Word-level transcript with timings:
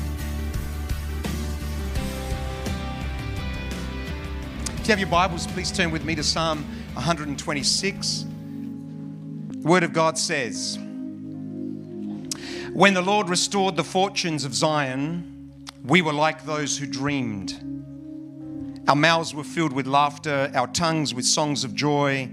If 4.78 4.88
you 4.88 4.92
have 4.92 5.00
your 5.00 5.10
Bibles, 5.10 5.48
please 5.48 5.72
turn 5.72 5.90
with 5.90 6.06
me 6.06 6.14
to 6.14 6.22
Psalm 6.22 6.64
126. 6.94 8.26
The 9.50 9.68
Word 9.68 9.82
of 9.82 9.94
God 9.94 10.20
says, 10.20 10.78
When 12.74 12.96
the 12.96 13.04
Lord 13.04 13.30
restored 13.30 13.76
the 13.76 13.84
fortunes 13.84 14.46
of 14.46 14.56
Zion, 14.56 15.54
we 15.86 16.02
were 16.02 16.12
like 16.12 16.44
those 16.44 16.76
who 16.76 16.88
dreamed. 16.88 17.54
Our 18.88 18.96
mouths 18.96 19.36
were 19.36 19.44
filled 19.44 19.74
with 19.74 19.86
laughter, 19.86 20.52
our 20.56 20.66
tongues 20.66 21.14
with 21.14 21.24
songs 21.24 21.64
of 21.64 21.76
joy. 21.76 22.32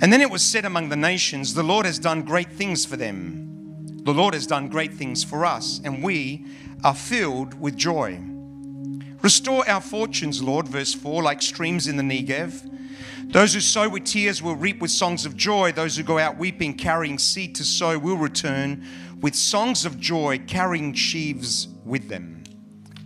And 0.00 0.10
then 0.10 0.22
it 0.22 0.30
was 0.30 0.40
said 0.40 0.64
among 0.64 0.88
the 0.88 0.96
nations, 0.96 1.52
The 1.52 1.62
Lord 1.62 1.84
has 1.84 1.98
done 1.98 2.22
great 2.22 2.52
things 2.52 2.86
for 2.86 2.96
them. 2.96 4.02
The 4.02 4.14
Lord 4.14 4.32
has 4.32 4.46
done 4.46 4.70
great 4.70 4.94
things 4.94 5.22
for 5.22 5.44
us, 5.44 5.78
and 5.84 6.02
we 6.02 6.46
are 6.82 6.94
filled 6.94 7.60
with 7.60 7.76
joy. 7.76 8.18
Restore 9.20 9.68
our 9.68 9.82
fortunes, 9.82 10.42
Lord, 10.42 10.68
verse 10.68 10.94
4, 10.94 11.22
like 11.22 11.42
streams 11.42 11.86
in 11.86 11.98
the 11.98 12.02
Negev. 12.02 12.75
Those 13.28 13.54
who 13.54 13.60
sow 13.60 13.88
with 13.88 14.04
tears 14.04 14.42
will 14.42 14.56
reap 14.56 14.80
with 14.80 14.90
songs 14.90 15.26
of 15.26 15.36
joy. 15.36 15.72
Those 15.72 15.96
who 15.96 16.02
go 16.02 16.18
out 16.18 16.38
weeping, 16.38 16.74
carrying 16.74 17.18
seed 17.18 17.54
to 17.56 17.64
sow, 17.64 17.98
will 17.98 18.16
return 18.16 18.84
with 19.20 19.34
songs 19.34 19.84
of 19.84 19.98
joy, 19.98 20.38
carrying 20.46 20.92
sheaves 20.94 21.68
with 21.84 22.08
them. 22.08 22.44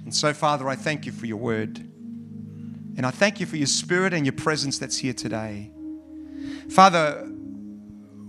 And 0.04 0.14
so, 0.14 0.32
Father, 0.32 0.68
I 0.68 0.76
thank 0.76 1.06
you 1.06 1.12
for 1.12 1.26
your 1.26 1.38
word. 1.38 1.78
And 1.78 3.06
I 3.06 3.10
thank 3.10 3.40
you 3.40 3.46
for 3.46 3.56
your 3.56 3.66
spirit 3.66 4.12
and 4.12 4.26
your 4.26 4.34
presence 4.34 4.78
that's 4.78 4.98
here 4.98 5.14
today. 5.14 5.70
Father, 6.68 7.28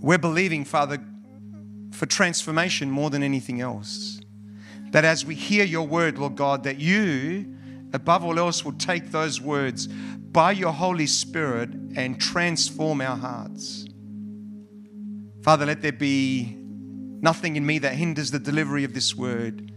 we're 0.00 0.18
believing, 0.18 0.64
Father, 0.64 0.98
for 1.90 2.06
transformation 2.06 2.90
more 2.90 3.10
than 3.10 3.22
anything 3.22 3.60
else. 3.60 4.20
That 4.90 5.04
as 5.04 5.24
we 5.24 5.34
hear 5.34 5.64
your 5.64 5.86
word, 5.86 6.18
Lord 6.18 6.36
God, 6.36 6.64
that 6.64 6.78
you, 6.78 7.54
above 7.92 8.24
all 8.24 8.38
else, 8.38 8.64
will 8.64 8.72
take 8.72 9.10
those 9.10 9.40
words 9.40 9.86
by 9.86 10.52
your 10.52 10.72
Holy 10.72 11.06
Spirit 11.06 11.70
and 11.96 12.20
transform 12.20 13.00
our 13.00 13.16
hearts. 13.16 13.86
Father, 15.42 15.66
let 15.66 15.82
there 15.82 15.92
be 15.92 16.56
nothing 16.56 17.56
in 17.56 17.66
me 17.66 17.78
that 17.78 17.94
hinders 17.94 18.30
the 18.30 18.38
delivery 18.38 18.84
of 18.84 18.94
this 18.94 19.14
word. 19.14 19.72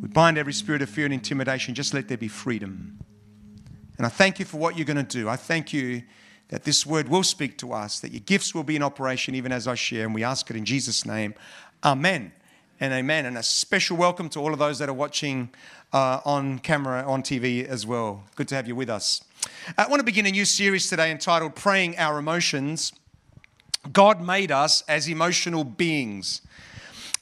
We 0.00 0.08
bind 0.08 0.36
every 0.36 0.52
spirit 0.52 0.82
of 0.82 0.90
fear 0.90 1.04
and 1.04 1.14
intimidation. 1.14 1.74
Just 1.74 1.94
let 1.94 2.08
there 2.08 2.18
be 2.18 2.28
freedom. 2.28 2.98
And 3.98 4.06
I 4.06 4.08
thank 4.08 4.38
you 4.38 4.44
for 4.44 4.56
what 4.56 4.76
you're 4.76 4.86
going 4.86 4.96
to 4.96 5.02
do. 5.04 5.28
I 5.28 5.36
thank 5.36 5.72
you 5.72 6.02
that 6.48 6.64
this 6.64 6.84
word 6.84 7.08
will 7.08 7.22
speak 7.22 7.56
to 7.58 7.72
us, 7.72 8.00
that 8.00 8.12
your 8.12 8.20
gifts 8.20 8.54
will 8.54 8.64
be 8.64 8.76
in 8.76 8.82
operation 8.82 9.34
even 9.34 9.52
as 9.52 9.66
I 9.66 9.74
share. 9.74 10.04
And 10.04 10.14
we 10.14 10.24
ask 10.24 10.50
it 10.50 10.56
in 10.56 10.64
Jesus' 10.64 11.06
name. 11.06 11.34
Amen 11.84 12.32
and 12.78 12.92
amen. 12.92 13.26
And 13.26 13.38
a 13.38 13.42
special 13.42 13.96
welcome 13.96 14.28
to 14.30 14.40
all 14.40 14.52
of 14.52 14.58
those 14.58 14.78
that 14.80 14.88
are 14.88 14.94
watching 14.94 15.50
uh, 15.92 16.20
on 16.24 16.58
camera, 16.58 17.04
on 17.06 17.22
TV 17.22 17.66
as 17.66 17.86
well. 17.86 18.24
Good 18.34 18.48
to 18.48 18.54
have 18.54 18.66
you 18.66 18.74
with 18.74 18.88
us. 18.88 19.22
I 19.76 19.86
want 19.88 20.00
to 20.00 20.04
begin 20.04 20.26
a 20.26 20.30
new 20.30 20.44
series 20.44 20.88
today 20.88 21.10
entitled 21.10 21.54
Praying 21.54 21.98
Our 21.98 22.18
Emotions. 22.18 22.92
God 23.92 24.20
made 24.20 24.50
us 24.50 24.82
as 24.88 25.08
emotional 25.08 25.64
beings, 25.64 26.40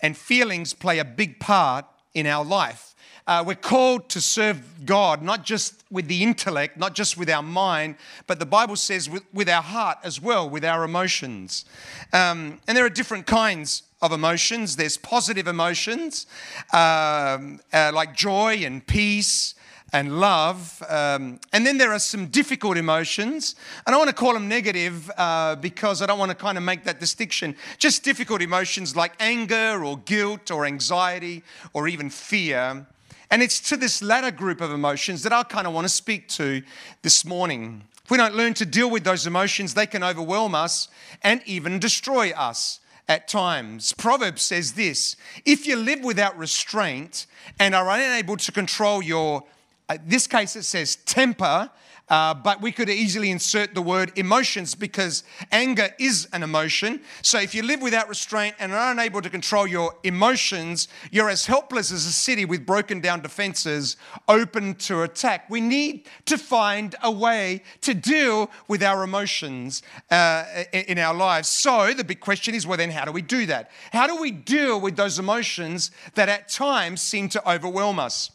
and 0.02 0.16
feelings 0.16 0.74
play 0.74 0.98
a 0.98 1.04
big 1.04 1.40
part 1.40 1.86
in 2.14 2.26
our 2.26 2.44
life. 2.44 2.94
Uh, 3.26 3.44
we're 3.46 3.54
called 3.54 4.08
to 4.08 4.20
serve 4.20 4.84
God, 4.84 5.22
not 5.22 5.44
just 5.44 5.84
with 5.90 6.08
the 6.08 6.22
intellect, 6.22 6.76
not 6.76 6.94
just 6.94 7.16
with 7.16 7.30
our 7.30 7.42
mind, 7.42 7.96
but 8.26 8.38
the 8.38 8.46
Bible 8.46 8.76
says 8.76 9.08
with, 9.08 9.22
with 9.32 9.48
our 9.48 9.62
heart 9.62 9.98
as 10.02 10.20
well, 10.20 10.48
with 10.48 10.64
our 10.64 10.84
emotions. 10.84 11.64
Um, 12.12 12.60
and 12.66 12.76
there 12.76 12.84
are 12.84 12.90
different 12.90 13.26
kinds 13.26 13.84
of 14.02 14.12
emotions. 14.12 14.76
There's 14.76 14.96
positive 14.96 15.46
emotions 15.46 16.26
um, 16.72 17.60
uh, 17.72 17.90
like 17.94 18.14
joy 18.14 18.62
and 18.64 18.86
peace 18.86 19.54
and 19.92 20.20
love. 20.20 20.82
Um, 20.88 21.40
and 21.52 21.66
then 21.66 21.78
there 21.78 21.92
are 21.92 21.98
some 21.98 22.26
difficult 22.26 22.76
emotions. 22.76 23.56
I 23.86 23.96
want 23.96 24.08
to 24.08 24.14
call 24.14 24.34
them 24.34 24.48
negative 24.48 25.10
uh, 25.16 25.56
because 25.56 26.00
I 26.00 26.06
don't 26.06 26.18
want 26.18 26.30
to 26.30 26.36
kind 26.36 26.56
of 26.56 26.64
make 26.64 26.84
that 26.84 27.00
distinction. 27.00 27.56
Just 27.78 28.02
difficult 28.04 28.40
emotions 28.40 28.94
like 28.94 29.12
anger 29.20 29.84
or 29.84 29.98
guilt 29.98 30.50
or 30.50 30.64
anxiety 30.64 31.42
or 31.72 31.88
even 31.88 32.08
fear. 32.10 32.86
And 33.32 33.42
it's 33.42 33.60
to 33.68 33.76
this 33.76 34.02
latter 34.02 34.30
group 34.30 34.60
of 34.60 34.72
emotions 34.72 35.22
that 35.22 35.32
I 35.32 35.42
kind 35.44 35.66
of 35.66 35.72
want 35.72 35.84
to 35.84 35.92
speak 35.92 36.28
to 36.28 36.62
this 37.02 37.24
morning. 37.24 37.82
If 38.04 38.10
we 38.10 38.16
don't 38.16 38.34
learn 38.34 38.54
to 38.54 38.66
deal 38.66 38.90
with 38.90 39.04
those 39.04 39.26
emotions, 39.26 39.74
they 39.74 39.86
can 39.86 40.02
overwhelm 40.02 40.54
us 40.54 40.88
and 41.22 41.40
even 41.46 41.78
destroy 41.78 42.30
us 42.30 42.80
at 43.10 43.26
times. 43.26 43.92
Proverbs 43.94 44.40
says 44.40 44.74
this 44.74 45.16
if 45.44 45.66
you 45.66 45.74
live 45.74 46.04
without 46.04 46.38
restraint 46.38 47.26
and 47.58 47.74
are 47.74 47.90
unable 47.90 48.36
to 48.36 48.52
control 48.52 49.02
your, 49.02 49.42
in 49.90 49.96
uh, 49.96 50.02
this 50.06 50.28
case 50.28 50.54
it 50.54 50.62
says 50.62 50.94
temper, 50.94 51.68
uh, 52.10 52.34
but 52.34 52.60
we 52.60 52.72
could 52.72 52.90
easily 52.90 53.30
insert 53.30 53.74
the 53.74 53.80
word 53.80 54.12
emotions 54.16 54.74
because 54.74 55.24
anger 55.52 55.88
is 55.98 56.28
an 56.32 56.42
emotion. 56.42 57.00
So 57.22 57.38
if 57.38 57.54
you 57.54 57.62
live 57.62 57.80
without 57.80 58.08
restraint 58.08 58.56
and 58.58 58.72
are 58.72 58.92
unable 58.92 59.22
to 59.22 59.30
control 59.30 59.66
your 59.66 59.94
emotions, 60.02 60.88
you're 61.10 61.30
as 61.30 61.46
helpless 61.46 61.92
as 61.92 62.04
a 62.06 62.12
city 62.12 62.44
with 62.44 62.66
broken 62.66 63.00
down 63.00 63.20
defenses 63.20 63.96
open 64.28 64.74
to 64.74 65.02
attack. 65.02 65.48
We 65.48 65.60
need 65.60 66.08
to 66.26 66.36
find 66.36 66.94
a 67.02 67.10
way 67.10 67.62
to 67.82 67.94
deal 67.94 68.50
with 68.66 68.82
our 68.82 69.04
emotions 69.04 69.82
uh, 70.10 70.44
in 70.72 70.98
our 70.98 71.14
lives. 71.14 71.48
So 71.48 71.92
the 71.94 72.04
big 72.04 72.20
question 72.20 72.54
is 72.54 72.66
well, 72.66 72.76
then, 72.78 72.90
how 72.90 73.04
do 73.04 73.12
we 73.12 73.22
do 73.22 73.46
that? 73.46 73.70
How 73.92 74.06
do 74.06 74.20
we 74.20 74.30
deal 74.30 74.80
with 74.80 74.96
those 74.96 75.18
emotions 75.18 75.90
that 76.14 76.28
at 76.28 76.48
times 76.48 77.00
seem 77.00 77.28
to 77.30 77.50
overwhelm 77.50 77.98
us? 77.98 78.30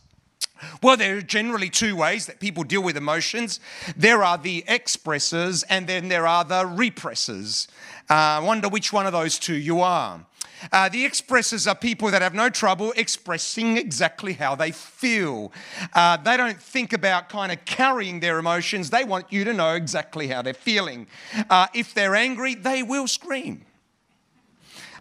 Well, 0.82 0.98
there 0.98 1.18
are 1.18 1.22
generally 1.22 1.70
two 1.70 1.96
ways 1.96 2.26
that 2.28 2.40
people 2.40 2.64
deal 2.64 2.82
with 2.82 2.98
emotions 2.98 3.60
there 3.96 4.24
are 4.24 4.38
the 4.38 4.64
expressors, 4.68 5.64
and 5.70 5.88
then 5.88 6.10
there 6.10 6.28
are 6.28 6.44
the 6.44 6.64
repressors. 6.64 7.68
Uh, 8.10 8.14
I 8.14 8.40
wonder 8.40 8.70
which 8.70 8.94
one 8.94 9.06
of 9.06 9.14
those 9.14 9.40
two 9.40 9.56
you 9.56 9.82
are. 9.82 10.26
Uh, 10.72 10.90
the 10.90 11.06
expressors 11.06 11.68
are 11.70 11.76
people 11.76 12.10
that 12.12 12.22
have 12.22 12.34
no 12.34 12.50
trouble 12.50 12.94
expressing 12.96 13.78
exactly 13.78 14.34
how 14.34 14.56
they 14.56 14.72
feel. 14.72 15.52
Uh, 15.94 16.18
they 16.18 16.38
don't 16.38 16.62
think 16.62 16.94
about 16.94 17.30
kind 17.30 17.52
of 17.52 17.64
carrying 17.66 18.20
their 18.20 18.40
emotions, 18.40 18.90
they 18.90 19.04
want 19.04 19.32
you 19.32 19.44
to 19.44 19.54
know 19.54 19.76
exactly 19.76 20.28
how 20.28 20.42
they're 20.42 20.54
feeling. 20.54 21.08
Uh, 21.50 21.68
if 21.74 21.94
they're 21.94 22.16
angry, 22.16 22.56
they 22.56 22.84
will 22.84 23.08
scream. 23.08 23.62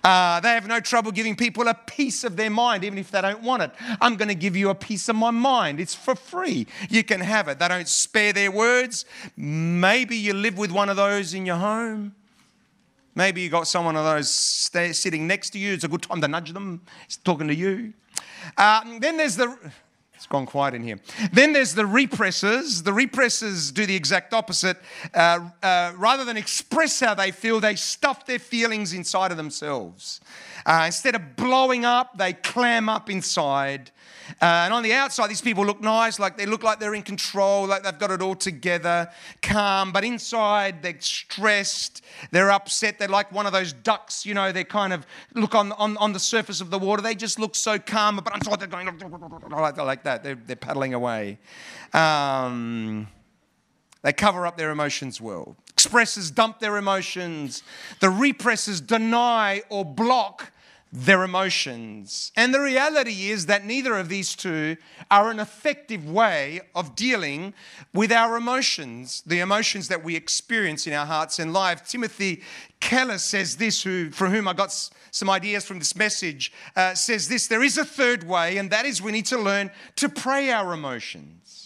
Uh, 0.04 0.38
they 0.40 0.50
have 0.50 0.66
no 0.66 0.80
trouble 0.80 1.10
giving 1.10 1.34
people 1.34 1.66
a 1.66 1.72
piece 1.72 2.24
of 2.24 2.36
their 2.36 2.50
mind, 2.50 2.84
even 2.84 2.98
if 2.98 3.10
they 3.10 3.22
don't 3.22 3.42
want 3.42 3.62
it. 3.62 3.70
I'm 4.02 4.16
going 4.16 4.28
to 4.28 4.34
give 4.34 4.54
you 4.54 4.68
a 4.68 4.74
piece 4.74 5.08
of 5.08 5.16
my 5.16 5.30
mind. 5.30 5.80
It's 5.80 5.94
for 5.94 6.14
free. 6.14 6.66
You 6.90 7.02
can 7.02 7.20
have 7.20 7.48
it. 7.48 7.58
They 7.58 7.68
don't 7.68 7.88
spare 7.88 8.34
their 8.34 8.50
words. 8.50 9.06
Maybe 9.34 10.16
you 10.16 10.34
live 10.34 10.58
with 10.58 10.70
one 10.70 10.90
of 10.90 10.96
those 10.96 11.32
in 11.32 11.46
your 11.46 11.56
home. 11.56 12.14
Maybe 13.14 13.40
you 13.40 13.48
got 13.48 13.66
someone 13.66 13.96
of 13.96 14.04
those 14.04 14.28
sitting 14.30 15.26
next 15.26 15.50
to 15.50 15.58
you. 15.58 15.72
It's 15.72 15.84
a 15.84 15.88
good 15.88 16.02
time 16.02 16.20
to 16.20 16.28
nudge 16.28 16.52
them. 16.52 16.82
Talking 17.24 17.48
to 17.48 17.54
you. 17.54 17.94
Uh, 18.58 18.98
then 18.98 19.16
there's 19.16 19.36
the 19.36 19.56
it's 20.24 20.30
gone 20.30 20.46
quiet 20.46 20.72
in 20.72 20.82
here. 20.82 20.98
Then 21.34 21.52
there's 21.52 21.74
the 21.74 21.82
repressors. 21.82 22.82
The 22.82 22.92
repressors 22.92 23.74
do 23.74 23.84
the 23.84 23.94
exact 23.94 24.32
opposite. 24.32 24.78
Uh, 25.12 25.50
uh, 25.62 25.92
rather 25.98 26.24
than 26.24 26.38
express 26.38 26.98
how 26.98 27.12
they 27.12 27.30
feel, 27.30 27.60
they 27.60 27.74
stuff 27.74 28.24
their 28.24 28.38
feelings 28.38 28.94
inside 28.94 29.32
of 29.32 29.36
themselves. 29.36 30.22
Uh, 30.66 30.84
instead 30.86 31.14
of 31.14 31.36
blowing 31.36 31.84
up, 31.84 32.16
they 32.16 32.32
clam 32.32 32.88
up 32.88 33.10
inside. 33.10 33.90
Uh, 34.40 34.64
and 34.64 34.72
on 34.72 34.82
the 34.82 34.92
outside, 34.92 35.28
these 35.28 35.42
people 35.42 35.64
look 35.66 35.82
nice, 35.82 36.18
like 36.18 36.36
they 36.38 36.46
look 36.46 36.62
like 36.62 36.80
they're 36.80 36.94
in 36.94 37.02
control, 37.02 37.66
like 37.66 37.82
they've 37.82 37.98
got 37.98 38.10
it 38.10 38.22
all 38.22 38.34
together, 38.34 39.10
calm. 39.42 39.92
But 39.92 40.04
inside, 40.04 40.82
they're 40.82 40.98
stressed, 40.98 42.02
they're 42.30 42.50
upset. 42.50 42.98
They're 42.98 43.08
like 43.08 43.30
one 43.32 43.46
of 43.46 43.52
those 43.52 43.72
ducks, 43.72 44.24
you 44.24 44.32
know, 44.32 44.50
they 44.52 44.64
kind 44.64 44.92
of 44.92 45.06
look 45.34 45.54
on, 45.54 45.72
on, 45.72 45.96
on 45.98 46.12
the 46.12 46.18
surface 46.18 46.60
of 46.60 46.70
the 46.70 46.78
water. 46.78 47.02
They 47.02 47.14
just 47.14 47.38
look 47.38 47.54
so 47.54 47.78
calm, 47.78 48.16
but 48.16 48.34
inside 48.34 48.60
they're 48.60 48.68
going 48.68 48.86
like 48.86 50.04
that. 50.04 50.22
They're, 50.22 50.34
they're 50.34 50.56
paddling 50.56 50.94
away. 50.94 51.38
Um, 51.92 53.08
they 54.02 54.12
cover 54.12 54.46
up 54.46 54.56
their 54.56 54.70
emotions 54.70 55.20
well. 55.20 55.56
Expressors 55.76 56.34
dump 56.34 56.60
their 56.60 56.76
emotions. 56.76 57.62
The 58.00 58.08
repressors 58.08 58.84
deny 58.84 59.62
or 59.68 59.84
block 59.84 60.52
their 60.96 61.24
emotions. 61.24 62.30
And 62.36 62.54
the 62.54 62.60
reality 62.60 63.30
is 63.30 63.46
that 63.46 63.64
neither 63.64 63.98
of 63.98 64.08
these 64.08 64.36
two 64.36 64.76
are 65.10 65.28
an 65.28 65.40
effective 65.40 66.08
way 66.08 66.60
of 66.72 66.94
dealing 66.94 67.52
with 67.92 68.12
our 68.12 68.36
emotions, 68.36 69.20
the 69.26 69.40
emotions 69.40 69.88
that 69.88 70.04
we 70.04 70.14
experience 70.14 70.86
in 70.86 70.92
our 70.92 71.04
hearts 71.04 71.40
and 71.40 71.52
lives. 71.52 71.90
Timothy 71.90 72.42
Keller 72.78 73.18
says 73.18 73.56
this, 73.56 73.82
who, 73.82 74.12
from 74.12 74.30
whom 74.30 74.46
I 74.46 74.52
got 74.52 74.70
some 75.10 75.28
ideas 75.28 75.64
from 75.64 75.80
this 75.80 75.96
message, 75.96 76.52
uh, 76.76 76.94
says 76.94 77.26
this 77.26 77.48
there 77.48 77.64
is 77.64 77.76
a 77.76 77.84
third 77.84 78.22
way, 78.22 78.56
and 78.56 78.70
that 78.70 78.86
is 78.86 79.02
we 79.02 79.10
need 79.10 79.26
to 79.26 79.38
learn 79.38 79.72
to 79.96 80.08
pray 80.08 80.52
our 80.52 80.72
emotions. 80.72 81.63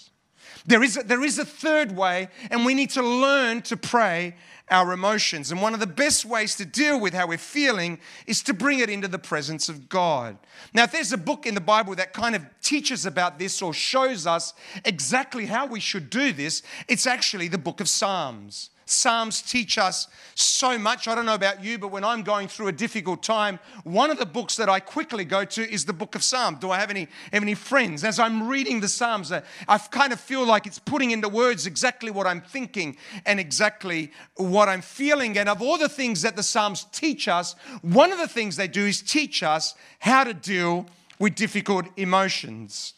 There 0.66 0.82
is 0.82 0.96
a, 0.96 1.02
there 1.02 1.24
is 1.24 1.38
a 1.38 1.44
third 1.44 1.96
way, 1.96 2.28
and 2.50 2.64
we 2.64 2.74
need 2.74 2.90
to 2.90 3.02
learn 3.02 3.62
to 3.62 3.76
pray 3.76 4.34
our 4.70 4.92
emotions. 4.92 5.50
And 5.50 5.62
one 5.62 5.74
of 5.74 5.80
the 5.80 5.86
best 5.86 6.24
ways 6.24 6.56
to 6.56 6.64
deal 6.64 7.00
with 7.00 7.14
how 7.14 7.26
we're 7.26 7.38
feeling 7.38 7.98
is 8.26 8.42
to 8.44 8.54
bring 8.54 8.80
it 8.80 8.90
into 8.90 9.08
the 9.08 9.18
presence 9.18 9.68
of 9.68 9.88
God. 9.88 10.36
Now, 10.74 10.84
if 10.84 10.92
there's 10.92 11.12
a 11.12 11.18
book 11.18 11.46
in 11.46 11.54
the 11.54 11.60
Bible 11.60 11.94
that 11.94 12.12
kind 12.12 12.34
of 12.34 12.44
teaches 12.62 13.06
about 13.06 13.38
this 13.38 13.62
or 13.62 13.72
shows 13.72 14.26
us 14.26 14.52
exactly 14.84 15.46
how 15.46 15.66
we 15.66 15.80
should 15.80 16.10
do 16.10 16.32
this, 16.32 16.62
it's 16.86 17.06
actually 17.06 17.48
the 17.48 17.58
book 17.58 17.80
of 17.80 17.88
Psalms. 17.88 18.70
Psalms 18.90 19.42
teach 19.42 19.76
us 19.76 20.08
so 20.34 20.78
much. 20.78 21.08
I 21.08 21.14
don't 21.14 21.26
know 21.26 21.34
about 21.34 21.62
you, 21.62 21.78
but 21.78 21.88
when 21.88 22.04
I'm 22.04 22.22
going 22.22 22.48
through 22.48 22.68
a 22.68 22.72
difficult 22.72 23.22
time, 23.22 23.58
one 23.84 24.10
of 24.10 24.18
the 24.18 24.26
books 24.26 24.56
that 24.56 24.68
I 24.68 24.80
quickly 24.80 25.24
go 25.24 25.44
to 25.44 25.70
is 25.70 25.84
the 25.84 25.92
book 25.92 26.14
of 26.14 26.22
Psalms. 26.22 26.58
Do 26.60 26.70
I 26.70 26.78
have 26.78 26.90
any, 26.90 27.08
have 27.32 27.42
any 27.42 27.54
friends? 27.54 28.04
As 28.04 28.18
I'm 28.18 28.48
reading 28.48 28.80
the 28.80 28.88
Psalms, 28.88 29.30
I 29.32 29.78
kind 29.78 30.12
of 30.12 30.20
feel 30.20 30.46
like 30.46 30.66
it's 30.66 30.78
putting 30.78 31.10
into 31.10 31.28
words 31.28 31.66
exactly 31.66 32.10
what 32.10 32.26
I'm 32.26 32.40
thinking 32.40 32.96
and 33.26 33.38
exactly 33.38 34.12
what 34.36 34.68
I'm 34.68 34.82
feeling. 34.82 35.36
And 35.38 35.48
of 35.48 35.60
all 35.60 35.76
the 35.76 35.88
things 35.88 36.22
that 36.22 36.36
the 36.36 36.42
Psalms 36.42 36.86
teach 36.92 37.28
us, 37.28 37.54
one 37.82 38.12
of 38.12 38.18
the 38.18 38.28
things 38.28 38.56
they 38.56 38.68
do 38.68 38.86
is 38.86 39.02
teach 39.02 39.42
us 39.42 39.74
how 39.98 40.24
to 40.24 40.32
deal 40.32 40.86
with 41.18 41.34
difficult 41.34 41.86
emotions. 41.96 42.94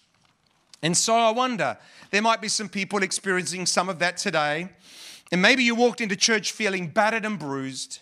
And 0.82 0.96
so 0.96 1.14
I 1.14 1.30
wonder, 1.30 1.76
there 2.10 2.22
might 2.22 2.40
be 2.40 2.48
some 2.48 2.68
people 2.68 3.02
experiencing 3.02 3.66
some 3.66 3.88
of 3.88 3.98
that 3.98 4.16
today. 4.16 4.68
And 5.32 5.40
maybe 5.40 5.62
you 5.62 5.74
walked 5.74 6.00
into 6.00 6.16
church 6.16 6.52
feeling 6.52 6.88
battered 6.88 7.24
and 7.24 7.38
bruised. 7.38 8.00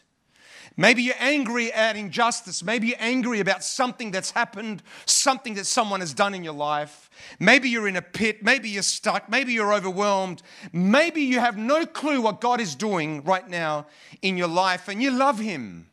Maybe 0.79 1.03
you're 1.03 1.17
angry 1.19 1.73
at 1.73 1.97
injustice. 1.97 2.63
Maybe 2.63 2.89
you're 2.89 2.97
angry 3.01 3.41
about 3.41 3.65
something 3.65 4.13
that's 4.13 4.31
happened, 4.31 4.81
something 5.07 5.55
that 5.55 5.67
someone 5.67 5.99
has 5.99 6.15
done 6.15 6.35
in 6.35 6.45
your 6.45 6.55
life. 6.55 7.11
Maybe 7.41 7.69
you're 7.69 7.89
in 7.89 7.97
a 7.97 8.03
pit. 8.03 8.45
Maybe 8.45 8.71
you're 8.71 8.85
stuck. 8.85 9.29
Maybe 9.29 9.53
you're 9.53 9.75
overwhelmed. 9.75 10.41
Maybe 10.73 11.23
you 11.23 11.41
have 11.41 11.59
no 11.59 11.85
clue 11.85 12.21
what 12.21 12.41
God 12.41 12.61
is 12.61 12.77
doing 12.77 13.25
right 13.25 13.47
now 13.49 13.87
in 14.23 14.37
your 14.37 14.47
life 14.47 14.87
and 14.87 15.03
you 15.03 15.11
love 15.11 15.41
Him 15.41 15.89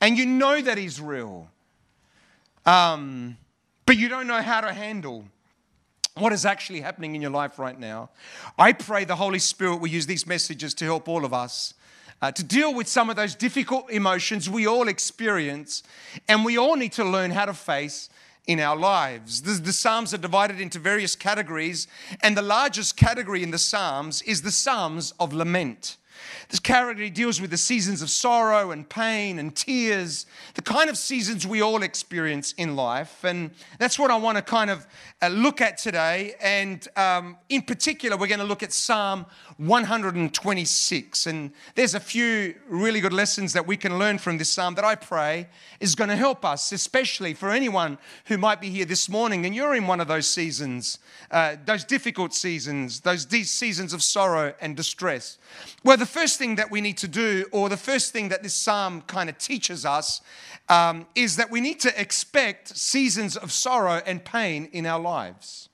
and 0.00 0.16
you 0.16 0.26
know 0.26 0.62
that 0.62 0.78
He's 0.78 1.00
real. 1.00 1.50
Um, 2.64 3.36
but 3.84 3.96
you 3.96 4.08
don't 4.08 4.28
know 4.28 4.40
how 4.40 4.60
to 4.60 4.72
handle 4.72 5.24
what 6.14 6.32
is 6.32 6.44
actually 6.44 6.80
happening 6.80 7.14
in 7.14 7.22
your 7.22 7.30
life 7.30 7.58
right 7.58 7.78
now. 7.78 8.10
I 8.58 8.72
pray 8.72 9.04
the 9.04 9.16
Holy 9.16 9.38
Spirit 9.38 9.76
will 9.76 9.88
use 9.88 10.06
these 10.06 10.26
messages 10.26 10.74
to 10.74 10.84
help 10.84 11.08
all 11.08 11.24
of 11.24 11.32
us 11.32 11.74
uh, 12.22 12.30
to 12.32 12.42
deal 12.42 12.74
with 12.74 12.86
some 12.86 13.08
of 13.08 13.16
those 13.16 13.34
difficult 13.34 13.90
emotions 13.90 14.50
we 14.50 14.66
all 14.66 14.88
experience 14.88 15.82
and 16.28 16.44
we 16.44 16.58
all 16.58 16.76
need 16.76 16.92
to 16.92 17.04
learn 17.04 17.30
how 17.30 17.46
to 17.46 17.54
face 17.54 18.10
in 18.46 18.60
our 18.60 18.76
lives. 18.76 19.42
The, 19.42 19.52
the, 19.52 19.72
Psalms 19.72 20.12
are 20.12 20.18
divided 20.18 20.60
into 20.60 20.78
various 20.78 21.14
categories, 21.14 21.86
and 22.22 22.36
the 22.36 22.42
largest 22.42 22.96
category 22.96 23.42
in 23.42 23.50
the 23.50 23.58
Psalms 23.58 24.22
is 24.22 24.42
the 24.42 24.50
Psalms 24.50 25.12
of 25.20 25.32
lament. 25.32 25.98
This 26.48 26.60
category 26.60 27.10
deals 27.10 27.40
with 27.40 27.50
the 27.50 27.56
seasons 27.56 28.02
of 28.02 28.10
sorrow 28.10 28.70
and 28.70 28.88
pain 28.88 29.38
and 29.38 29.54
tears, 29.54 30.26
the 30.54 30.62
kind 30.62 30.90
of 30.90 30.96
seasons 30.96 31.46
we 31.46 31.60
all 31.60 31.82
experience 31.82 32.52
in 32.56 32.76
life. 32.76 33.24
And 33.24 33.50
that's 33.78 33.98
what 33.98 34.10
I 34.10 34.16
want 34.16 34.36
to 34.36 34.42
kind 34.42 34.70
of 34.70 34.86
uh, 35.22 35.28
look 35.28 35.60
at 35.60 35.78
today. 35.78 36.34
And 36.40 36.86
um, 36.96 37.36
in 37.48 37.62
particular, 37.62 38.16
we're 38.16 38.26
going 38.26 38.40
to 38.40 38.46
look 38.46 38.62
at 38.62 38.72
Psalm 38.72 39.26
126. 39.58 41.26
And 41.26 41.52
there's 41.74 41.94
a 41.94 42.00
few 42.00 42.54
really 42.68 43.00
good 43.00 43.12
lessons 43.12 43.52
that 43.52 43.66
we 43.66 43.76
can 43.76 43.98
learn 43.98 44.18
from 44.18 44.38
this 44.38 44.50
psalm 44.50 44.74
that 44.74 44.84
I 44.84 44.94
pray 44.94 45.48
is 45.78 45.94
going 45.94 46.10
to 46.10 46.16
help 46.16 46.44
us, 46.44 46.72
especially 46.72 47.34
for 47.34 47.50
anyone 47.50 47.98
who 48.26 48.38
might 48.38 48.60
be 48.60 48.70
here 48.70 48.84
this 48.84 49.08
morning 49.08 49.46
and 49.46 49.54
you're 49.54 49.74
in 49.74 49.86
one 49.86 50.00
of 50.00 50.08
those 50.08 50.26
seasons, 50.26 50.98
uh, 51.30 51.56
those 51.64 51.84
difficult 51.84 52.34
seasons, 52.34 53.00
those 53.00 53.26
seasons 53.48 53.92
of 53.92 54.02
sorrow 54.02 54.54
and 54.60 54.76
distress. 54.76 55.38
The 55.84 56.06
first 56.10 56.38
thing 56.38 56.56
that 56.56 56.70
we 56.70 56.80
need 56.80 56.98
to 56.98 57.08
do, 57.08 57.46
or 57.52 57.68
the 57.68 57.76
first 57.76 58.12
thing 58.12 58.28
that 58.28 58.42
this 58.42 58.54
psalm 58.54 59.02
kind 59.02 59.30
of 59.30 59.38
teaches 59.38 59.86
us, 59.86 60.20
um, 60.68 61.06
is 61.14 61.36
that 61.36 61.50
we 61.50 61.60
need 61.60 61.80
to 61.80 62.00
expect 62.00 62.76
seasons 62.76 63.36
of 63.36 63.50
sorrow 63.50 64.02
and 64.04 64.24
pain 64.24 64.68
in 64.72 64.84
our 64.84 65.00
lives. 65.00 65.70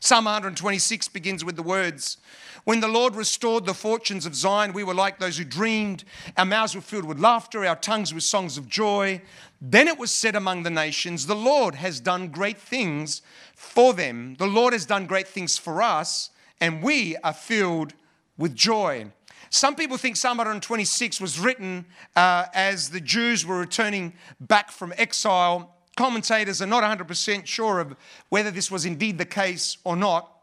Psalm 0.00 0.26
126 0.26 1.08
begins 1.08 1.46
with 1.46 1.56
the 1.56 1.62
words 1.62 2.18
When 2.64 2.80
the 2.80 2.88
Lord 2.88 3.16
restored 3.16 3.64
the 3.64 3.72
fortunes 3.72 4.26
of 4.26 4.34
Zion, 4.34 4.74
we 4.74 4.84
were 4.84 4.92
like 4.92 5.18
those 5.18 5.38
who 5.38 5.44
dreamed. 5.44 6.04
Our 6.36 6.44
mouths 6.44 6.74
were 6.74 6.82
filled 6.82 7.06
with 7.06 7.18
laughter, 7.18 7.64
our 7.64 7.76
tongues 7.76 8.12
with 8.12 8.22
songs 8.22 8.58
of 8.58 8.68
joy. 8.68 9.22
Then 9.62 9.88
it 9.88 9.98
was 9.98 10.10
said 10.10 10.36
among 10.36 10.62
the 10.62 10.70
nations, 10.70 11.26
The 11.26 11.34
Lord 11.34 11.76
has 11.76 12.00
done 12.00 12.28
great 12.28 12.58
things 12.58 13.22
for 13.54 13.94
them. 13.94 14.36
The 14.38 14.46
Lord 14.46 14.74
has 14.74 14.84
done 14.84 15.06
great 15.06 15.26
things 15.26 15.56
for 15.56 15.80
us, 15.80 16.28
and 16.60 16.82
we 16.82 17.16
are 17.24 17.32
filled 17.32 17.94
with 18.36 18.54
joy. 18.54 19.06
Some 19.50 19.76
people 19.76 19.96
think 19.96 20.16
Psalm 20.16 20.38
126 20.38 21.20
was 21.20 21.38
written 21.38 21.86
uh, 22.16 22.46
as 22.54 22.90
the 22.90 23.00
Jews 23.00 23.46
were 23.46 23.58
returning 23.58 24.14
back 24.40 24.70
from 24.70 24.92
exile 24.96 25.74
commentators 25.96 26.60
are 26.60 26.66
not 26.66 26.82
100% 26.82 27.46
sure 27.46 27.80
of 27.80 27.96
whether 28.28 28.50
this 28.50 28.70
was 28.70 28.84
indeed 28.84 29.18
the 29.18 29.24
case 29.24 29.78
or 29.84 29.96
not. 29.96 30.33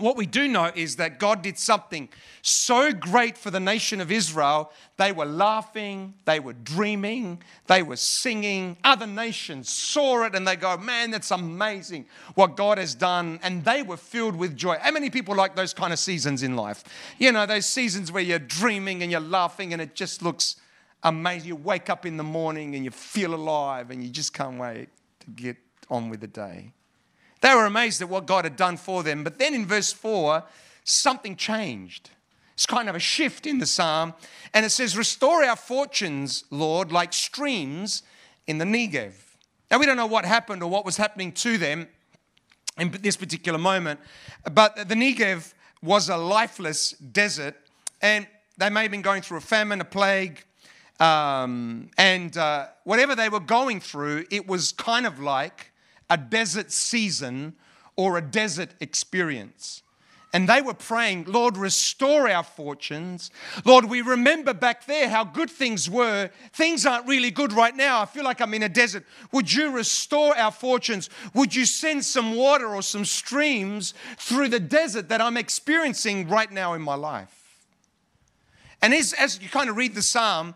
What 0.00 0.16
we 0.16 0.26
do 0.26 0.48
know 0.48 0.70
is 0.74 0.96
that 0.96 1.18
God 1.18 1.42
did 1.42 1.58
something 1.58 2.08
so 2.42 2.92
great 2.92 3.36
for 3.36 3.50
the 3.50 3.60
nation 3.60 4.00
of 4.00 4.10
Israel. 4.10 4.72
They 4.96 5.12
were 5.12 5.26
laughing, 5.26 6.14
they 6.24 6.40
were 6.40 6.52
dreaming, 6.52 7.42
they 7.66 7.82
were 7.82 7.96
singing. 7.96 8.76
Other 8.84 9.06
nations 9.06 9.68
saw 9.68 10.24
it 10.24 10.34
and 10.34 10.46
they 10.46 10.56
go, 10.56 10.76
Man, 10.76 11.10
that's 11.10 11.30
amazing 11.30 12.06
what 12.34 12.56
God 12.56 12.78
has 12.78 12.94
done. 12.94 13.40
And 13.42 13.64
they 13.64 13.82
were 13.82 13.96
filled 13.96 14.36
with 14.36 14.56
joy. 14.56 14.76
How 14.80 14.90
many 14.90 15.10
people 15.10 15.34
like 15.34 15.56
those 15.56 15.74
kind 15.74 15.92
of 15.92 15.98
seasons 15.98 16.42
in 16.42 16.56
life? 16.56 16.84
You 17.18 17.32
know, 17.32 17.46
those 17.46 17.66
seasons 17.66 18.10
where 18.12 18.22
you're 18.22 18.38
dreaming 18.38 19.02
and 19.02 19.10
you're 19.10 19.20
laughing 19.20 19.72
and 19.72 19.82
it 19.82 19.94
just 19.94 20.22
looks 20.22 20.56
amazing. 21.02 21.48
You 21.48 21.56
wake 21.56 21.90
up 21.90 22.06
in 22.06 22.16
the 22.16 22.24
morning 22.24 22.74
and 22.74 22.84
you 22.84 22.90
feel 22.90 23.34
alive 23.34 23.90
and 23.90 24.02
you 24.02 24.10
just 24.10 24.32
can't 24.32 24.58
wait 24.58 24.88
to 25.20 25.30
get 25.30 25.56
on 25.90 26.08
with 26.08 26.20
the 26.20 26.26
day. 26.26 26.72
They 27.40 27.54
were 27.54 27.66
amazed 27.66 28.02
at 28.02 28.08
what 28.08 28.26
God 28.26 28.44
had 28.44 28.56
done 28.56 28.76
for 28.76 29.02
them. 29.02 29.24
But 29.24 29.38
then 29.38 29.54
in 29.54 29.66
verse 29.66 29.92
4, 29.92 30.42
something 30.84 31.36
changed. 31.36 32.10
It's 32.54 32.66
kind 32.66 32.88
of 32.88 32.96
a 32.96 33.00
shift 33.00 33.46
in 33.46 33.58
the 33.58 33.66
psalm. 33.66 34.14
And 34.52 34.66
it 34.66 34.70
says, 34.70 34.96
Restore 34.96 35.44
our 35.44 35.56
fortunes, 35.56 36.44
Lord, 36.50 36.90
like 36.90 37.12
streams 37.12 38.02
in 38.46 38.58
the 38.58 38.64
Negev. 38.64 39.12
Now, 39.70 39.78
we 39.78 39.86
don't 39.86 39.96
know 39.96 40.06
what 40.06 40.24
happened 40.24 40.62
or 40.62 40.70
what 40.70 40.84
was 40.84 40.96
happening 40.96 41.30
to 41.32 41.58
them 41.58 41.86
in 42.78 42.90
this 43.02 43.16
particular 43.16 43.58
moment, 43.58 44.00
but 44.52 44.88
the 44.88 44.94
Negev 44.94 45.52
was 45.82 46.08
a 46.08 46.16
lifeless 46.16 46.90
desert, 46.92 47.54
and 48.00 48.26
they 48.56 48.70
may 48.70 48.82
have 48.82 48.90
been 48.90 49.02
going 49.02 49.22
through 49.22 49.38
a 49.38 49.42
famine, 49.42 49.80
a 49.80 49.84
plague, 49.84 50.44
um, 51.00 51.90
and 51.96 52.36
uh, 52.36 52.68
whatever 52.84 53.14
they 53.14 53.28
were 53.28 53.40
going 53.40 53.80
through, 53.80 54.24
it 54.30 54.46
was 54.48 54.72
kind 54.72 55.06
of 55.06 55.20
like 55.20 55.72
a 56.10 56.16
desert 56.16 56.72
season 56.72 57.54
or 57.96 58.16
a 58.16 58.22
desert 58.22 58.70
experience. 58.80 59.82
And 60.32 60.46
they 60.46 60.60
were 60.60 60.74
praying, 60.74 61.24
Lord, 61.24 61.56
restore 61.56 62.28
our 62.28 62.42
fortunes. 62.42 63.30
Lord, 63.64 63.86
we 63.86 64.02
remember 64.02 64.52
back 64.52 64.84
there 64.84 65.08
how 65.08 65.24
good 65.24 65.48
things 65.48 65.88
were. 65.88 66.30
Things 66.52 66.84
aren't 66.84 67.06
really 67.06 67.30
good 67.30 67.52
right 67.52 67.74
now. 67.74 68.02
I 68.02 68.04
feel 68.04 68.24
like 68.24 68.42
I'm 68.42 68.52
in 68.52 68.62
a 68.62 68.68
desert. 68.68 69.04
Would 69.32 69.50
you 69.50 69.70
restore 69.70 70.36
our 70.36 70.52
fortunes? 70.52 71.08
Would 71.32 71.54
you 71.54 71.64
send 71.64 72.04
some 72.04 72.36
water 72.36 72.74
or 72.74 72.82
some 72.82 73.06
streams 73.06 73.94
through 74.18 74.48
the 74.48 74.60
desert 74.60 75.08
that 75.08 75.22
I'm 75.22 75.38
experiencing 75.38 76.28
right 76.28 76.52
now 76.52 76.74
in 76.74 76.82
my 76.82 76.94
life? 76.94 77.34
And 78.82 78.94
as, 78.94 79.12
as, 79.14 79.40
you 79.42 79.48
kind 79.48 79.68
of 79.68 79.76
read 79.76 79.94
the 79.94 80.02
psalm, 80.02 80.54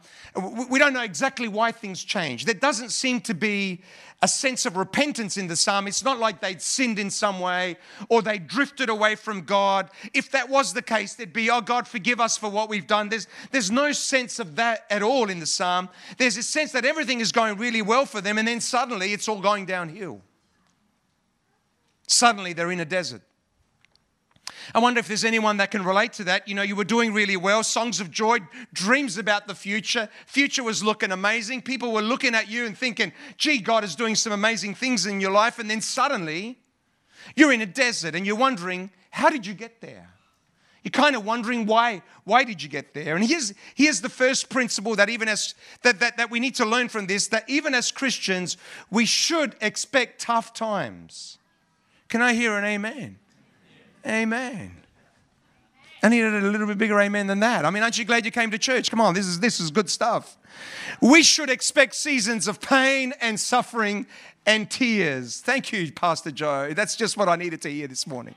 we 0.71 0.79
don't 0.79 0.93
know 0.93 1.03
exactly 1.03 1.49
why 1.49 1.73
things 1.73 2.05
change. 2.05 2.45
There 2.45 2.55
doesn't 2.55 2.91
seem 2.91 3.21
to 3.23 3.35
be 3.35 3.81
a 4.23 4.29
sense 4.29 4.65
of 4.67 4.77
repentance 4.77 5.37
in 5.37 5.49
the 5.49 5.57
psalm. 5.57 5.89
It's 5.89 6.05
not 6.05 6.21
like 6.21 6.41
they'd 6.41 6.63
sinned 6.63 7.01
in 7.01 7.11
some 7.11 7.41
way 7.41 7.77
or 8.09 8.23
they 8.23 8.39
drifted 8.39 8.89
away 8.89 9.17
from 9.17 9.43
God. 9.43 9.91
If 10.15 10.31
that 10.31 10.49
was 10.49 10.73
the 10.73 10.81
case, 10.81 11.15
there'd 11.15 11.33
be, 11.33 11.51
oh, 11.51 11.61
God, 11.61 11.89
forgive 11.89 12.21
us 12.21 12.39
for 12.39 12.49
what 12.49 12.69
we've 12.69 12.87
done. 12.87 13.09
There's, 13.09 13.27
there's 13.51 13.73
no 13.73 13.91
sense 13.91 14.39
of 14.39 14.55
that 14.57 14.87
at 14.91 15.03
all 15.03 15.29
in 15.29 15.41
the 15.41 15.47
psalm. 15.47 15.89
There's 16.19 16.37
a 16.37 16.43
sense 16.43 16.71
that 16.73 16.85
everything 16.85 17.21
is 17.21 17.33
going 17.33 17.59
really 17.59 17.83
well 17.83 18.07
for 18.07 18.21
them, 18.21 18.39
and 18.39 18.47
then 18.47 18.61
suddenly 18.61 19.13
it's 19.13 19.29
all 19.29 19.41
going 19.41 19.67
downhill. 19.67 20.21
Suddenly 22.07 22.53
they're 22.53 22.71
in 22.71 22.81
a 22.81 22.85
desert. 22.85 23.23
I 24.75 24.79
wonder 24.79 25.01
if 25.01 25.09
there's 25.09 25.25
anyone 25.25 25.57
that 25.59 25.71
can 25.71 25.85
relate 25.85 26.13
to 26.15 26.25
that. 26.25 26.49
You 26.49 26.55
know, 26.55 26.63
you 26.63 26.77
were 26.77 26.85
doing 26.85 27.13
really 27.13 27.37
well, 27.37 27.63
songs 27.63 28.01
of 28.01 28.11
joy, 28.11 28.39
dreams 28.73 29.19
about 29.19 29.47
the 29.47 29.55
future. 29.55 30.09
Future 30.27 30.63
was 30.63 30.83
looking 30.83 31.13
amazing. 31.13 31.63
People 31.63 31.93
were 31.93 32.03
looking 32.03 32.35
at 32.35 32.49
you 32.49 32.67
and 32.67 32.77
thinking, 32.77 33.13
gee, 33.37 33.59
God 33.59 33.85
is 33.85 33.95
doing 33.95 34.15
some 34.15 34.33
amazing 34.33 34.75
things 34.75 35.07
in 35.07 35.21
your 35.21 35.31
life. 35.31 35.59
And 35.59 35.71
then 35.71 35.81
suddenly, 35.81 36.59
you're 37.37 37.53
in 37.53 37.61
a 37.61 37.67
desert 37.67 38.15
and 38.15 38.27
you're 38.27 38.37
wondering, 38.37 38.91
how 39.11 39.31
did 39.31 39.47
you 39.47 39.55
get 39.55 39.81
there? 39.81 40.09
You're 40.83 40.91
kind 40.91 41.15
of 41.15 41.25
wondering 41.25 41.67
why, 41.67 42.03
why 42.25 42.43
did 42.43 42.63
you 42.63 42.69
get 42.69 42.93
there? 42.93 43.15
And 43.15 43.25
here's, 43.25 43.55
here's 43.75 44.01
the 44.01 44.09
first 44.09 44.49
principle 44.51 44.97
that 44.97 45.09
even 45.09 45.29
as 45.29 45.55
that, 45.83 46.01
that, 46.01 46.17
that 46.17 46.31
we 46.31 46.41
need 46.41 46.57
to 46.57 46.65
learn 46.65 46.89
from 46.89 47.07
this, 47.07 47.29
that 47.29 47.49
even 47.49 47.73
as 47.73 47.93
Christians, 47.93 48.57
we 48.91 49.07
should 49.07 49.55
expect 49.61 50.21
tough 50.21 50.53
times. 50.53 51.39
Can 52.09 52.21
I 52.21 52.35
hear 52.35 52.57
an 52.57 52.65
amen? 52.65 53.19
Amen. 54.07 54.73
I 56.03 56.09
needed 56.09 56.35
a 56.35 56.41
little 56.41 56.67
bit 56.67 56.79
bigger 56.79 57.01
amen 57.01 57.29
than 57.29 57.41
that. 57.41 57.65
I 57.65 57.71
mean, 57.71 57.83
aren't 57.83 57.97
you 57.97 58.05
glad 58.05 58.25
you 58.25 58.33
came 58.33 58.51
to 58.51 58.59
church? 58.59 58.91
Come 58.91 59.01
on, 59.01 59.15
this 59.15 59.27
is 59.27 59.39
this 59.39 59.61
is 59.61 59.71
good 59.71 59.89
stuff. 59.89 60.37
We 61.01 61.23
should 61.23 61.49
expect 61.49 61.95
seasons 61.95 62.49
of 62.49 62.61
pain 62.61 63.15
and 63.21 63.39
suffering 63.39 64.07
and 64.45 64.69
tears. 64.69 65.41
Thank 65.41 65.73
you, 65.73 65.93
Pastor 65.93 66.33
Joe. 66.33 66.73
That's 66.75 66.97
just 66.97 67.17
what 67.17 67.29
I 67.29 67.37
needed 67.37 67.63
to 67.63 67.71
hear 67.71 67.87
this 67.87 68.07
morning. 68.07 68.35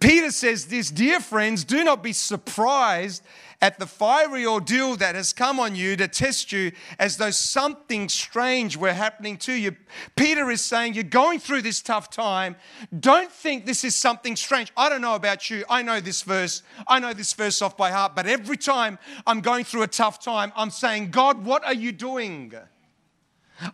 Peter 0.00 0.30
says 0.30 0.66
this, 0.66 0.90
dear 0.90 1.18
friends, 1.18 1.64
do 1.64 1.82
not 1.82 2.02
be 2.02 2.12
surprised 2.12 3.22
at 3.60 3.78
the 3.78 3.86
fiery 3.86 4.46
ordeal 4.46 4.96
that 4.96 5.16
has 5.16 5.32
come 5.32 5.58
on 5.58 5.74
you 5.74 5.96
to 5.96 6.06
test 6.06 6.52
you 6.52 6.70
as 6.98 7.16
though 7.16 7.30
something 7.30 8.08
strange 8.08 8.76
were 8.76 8.92
happening 8.92 9.36
to 9.36 9.52
you. 9.52 9.74
Peter 10.14 10.48
is 10.50 10.60
saying, 10.60 10.94
You're 10.94 11.02
going 11.02 11.40
through 11.40 11.62
this 11.62 11.82
tough 11.82 12.10
time. 12.10 12.54
Don't 13.00 13.32
think 13.32 13.66
this 13.66 13.82
is 13.82 13.96
something 13.96 14.36
strange. 14.36 14.72
I 14.76 14.88
don't 14.88 15.00
know 15.00 15.16
about 15.16 15.50
you. 15.50 15.64
I 15.68 15.82
know 15.82 16.00
this 16.00 16.22
verse. 16.22 16.62
I 16.86 17.00
know 17.00 17.12
this 17.12 17.32
verse 17.32 17.60
off 17.60 17.76
by 17.76 17.90
heart. 17.90 18.14
But 18.14 18.26
every 18.26 18.56
time 18.56 18.98
I'm 19.26 19.40
going 19.40 19.64
through 19.64 19.82
a 19.82 19.88
tough 19.88 20.22
time, 20.22 20.52
I'm 20.54 20.70
saying, 20.70 21.10
God, 21.10 21.44
what 21.44 21.64
are 21.64 21.74
you 21.74 21.90
doing? 21.90 22.54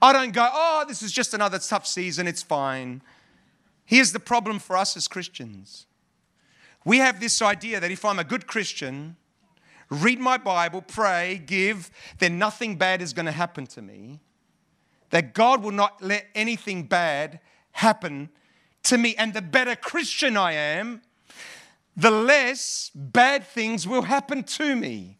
I 0.01 0.15
don't 0.15 0.33
go, 0.33 0.49
Oh, 0.51 0.85
this 0.89 1.03
is 1.03 1.13
just 1.13 1.35
another 1.35 1.59
tough 1.59 1.87
season. 1.87 2.27
It's 2.27 2.43
fine. 2.43 3.03
Here's 3.85 4.13
the 4.13 4.21
problem 4.21 4.59
for 4.59 4.79
us 4.79 4.97
as 4.97 5.09
Christians. 5.09 5.85
We 6.85 6.99
have 6.99 7.21
this 7.21 7.41
idea 7.41 7.81
that 7.81 7.91
if 7.91 8.05
I'm 8.05 8.19
a 8.19 8.25
good 8.25 8.47
Christian, 8.47 9.17
read 9.89 10.19
my 10.19 10.37
Bible, 10.37 10.83
pray, 10.83 11.43
give, 11.47 11.91
then 12.19 12.39
nothing 12.39 12.77
bad 12.77 13.01
is 13.01 13.13
going 13.13 13.27
to 13.27 13.33
happen 13.33 13.67
to 13.69 13.83
me. 13.83 14.21
That 15.11 15.33
God 15.35 15.63
will 15.63 15.73
not 15.73 16.03
let 16.03 16.27
anything 16.35 16.85
bad 16.85 17.41
happen 17.73 18.31
to 18.85 18.99
me. 18.99 19.15
And 19.17 19.33
the 19.33 19.43
better 19.43 19.77
Christian 19.77 20.37
I 20.37 20.53
am, 20.53 21.03
the 21.97 22.11
less 22.11 22.91
bad 22.95 23.47
things 23.47 23.87
will 23.87 24.03
happen 24.03 24.43
to 24.43 24.77
me. 24.77 25.17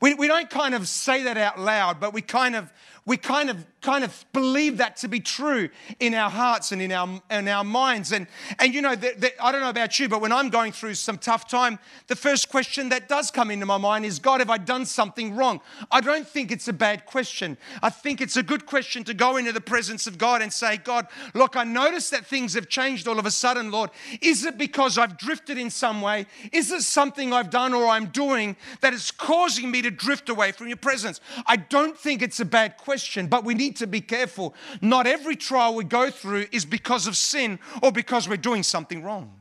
We, 0.00 0.14
we 0.14 0.28
don't 0.28 0.48
kind 0.48 0.74
of 0.74 0.88
say 0.88 1.24
that 1.24 1.36
out 1.36 1.58
loud, 1.58 2.00
but 2.00 2.14
we 2.14 2.22
kind 2.22 2.56
of 2.56 2.72
we 3.06 3.16
kind 3.16 3.50
of 3.50 3.66
kind 3.80 4.04
of 4.04 4.26
believe 4.34 4.76
that 4.76 4.96
to 4.98 5.08
be 5.08 5.20
true 5.20 5.70
in 6.00 6.12
our 6.12 6.28
hearts 6.28 6.70
and 6.70 6.82
in 6.82 6.92
our 6.92 7.20
in 7.30 7.48
our 7.48 7.64
minds. 7.64 8.12
And 8.12 8.26
and 8.58 8.74
you 8.74 8.82
know 8.82 8.90
I 8.90 9.52
don't 9.52 9.60
know 9.60 9.70
about 9.70 9.98
you 9.98 10.08
but 10.08 10.20
when 10.20 10.32
I'm 10.32 10.50
going 10.50 10.72
through 10.72 10.94
some 10.94 11.16
tough 11.16 11.48
time 11.48 11.78
the 12.08 12.16
first 12.16 12.50
question 12.50 12.90
that 12.90 13.08
does 13.08 13.30
come 13.30 13.50
into 13.50 13.64
my 13.66 13.78
mind 13.78 14.04
is 14.04 14.18
God 14.18 14.40
have 14.40 14.50
I 14.50 14.58
done 14.58 14.84
something 14.84 15.34
wrong? 15.34 15.60
I 15.90 16.00
don't 16.00 16.28
think 16.28 16.52
it's 16.52 16.68
a 16.68 16.72
bad 16.72 17.06
question. 17.06 17.56
I 17.82 17.90
think 17.90 18.20
it's 18.20 18.36
a 18.36 18.42
good 18.42 18.66
question 18.66 19.02
to 19.04 19.14
go 19.14 19.38
into 19.38 19.52
the 19.52 19.60
presence 19.60 20.06
of 20.06 20.18
God 20.18 20.42
and 20.42 20.52
say 20.52 20.76
God 20.76 21.06
look 21.34 21.56
I 21.56 21.64
notice 21.64 22.10
that 22.10 22.26
things 22.26 22.54
have 22.54 22.68
changed 22.68 23.08
all 23.08 23.18
of 23.18 23.24
a 23.24 23.30
sudden 23.30 23.70
Lord. 23.70 23.90
Is 24.20 24.44
it 24.44 24.58
because 24.58 24.98
I've 24.98 25.16
drifted 25.16 25.56
in 25.56 25.70
some 25.70 26.02
way? 26.02 26.26
Is 26.52 26.70
it 26.70 26.82
something 26.82 27.32
I've 27.32 27.50
done 27.50 27.72
or 27.72 27.86
I'm 27.86 28.06
doing 28.06 28.56
that 28.82 28.92
is 28.92 29.10
causing 29.10 29.70
me 29.70 29.80
to 29.82 29.90
drift 29.90 30.28
away 30.28 30.52
from 30.52 30.68
your 30.68 30.76
presence? 30.76 31.20
I 31.46 31.56
don't 31.56 31.96
think 31.96 32.20
it's 32.20 32.40
a 32.40 32.44
bad 32.44 32.76
question 32.76 32.89
but 33.26 33.44
we 33.44 33.54
need 33.54 33.70
need 33.70 33.76
to 33.76 33.86
be 33.86 34.00
careful. 34.00 34.54
Not 34.80 35.06
every 35.06 35.36
trial 35.36 35.74
we 35.74 35.84
go 35.84 36.10
through 36.10 36.46
is 36.52 36.64
because 36.64 37.06
of 37.06 37.16
sin 37.16 37.58
or 37.82 37.92
because 37.92 38.28
we're 38.28 38.36
doing 38.36 38.62
something 38.62 39.02
wrong. 39.02 39.32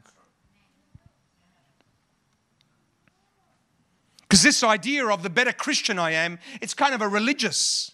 Because 4.21 4.43
this 4.43 4.63
idea 4.63 5.07
of 5.07 5.23
the 5.23 5.29
better 5.29 5.51
Christian 5.51 5.97
I 5.97 6.11
am, 6.11 6.37
it's 6.61 6.75
kind 6.75 6.93
of 6.93 7.01
a 7.01 7.07
religious 7.07 7.91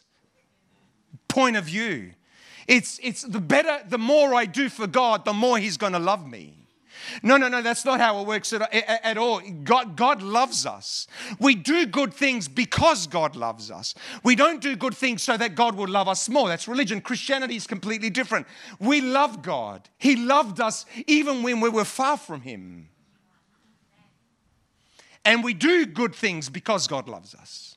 point 1.29 1.55
of 1.55 1.65
view. 1.65 2.11
It's, 2.67 2.99
it's 3.01 3.21
the 3.21 3.39
better, 3.39 3.79
the 3.87 3.97
more 3.97 4.33
I 4.33 4.45
do 4.45 4.67
for 4.67 4.87
God, 4.87 5.23
the 5.23 5.33
more 5.33 5.57
He's 5.57 5.77
going 5.77 5.93
to 5.93 5.99
love 5.99 6.27
me. 6.27 6.64
No, 7.23 7.37
no, 7.37 7.47
no, 7.47 7.61
that's 7.61 7.85
not 7.85 7.99
how 7.99 8.21
it 8.21 8.27
works 8.27 8.53
at, 8.53 8.61
at, 8.73 9.17
all. 9.17 9.41
God, 9.63 9.95
God 9.95 10.21
loves 10.21 10.65
us. 10.65 11.07
We 11.39 11.55
do 11.55 11.85
good 11.85 12.13
things 12.13 12.47
because 12.47 13.07
God 13.07 13.35
loves 13.35 13.71
us. 13.71 13.95
We 14.23 14.35
don't 14.35 14.61
do 14.61 14.75
good 14.75 14.95
things 14.95 15.23
so 15.23 15.37
that 15.37 15.55
God 15.55 15.75
will 15.75 15.87
love 15.87 16.07
us 16.07 16.27
more. 16.29 16.47
That's 16.47 16.67
religion. 16.67 17.01
Christianity 17.01 17.55
is 17.55 17.67
completely 17.67 18.09
different. 18.09 18.47
We 18.79 19.01
love 19.01 19.41
God. 19.41 19.89
He 19.97 20.15
loved 20.15 20.59
us 20.59 20.85
even 21.07 21.43
when 21.43 21.59
we 21.59 21.69
were 21.69 21.85
far 21.85 22.17
from 22.17 22.41
Him. 22.41 22.89
And 25.23 25.43
we 25.43 25.53
do 25.53 25.85
good 25.85 26.13
things 26.13 26.49
because 26.49 26.87
God 26.87 27.07
loves 27.07 27.33
us. 27.33 27.74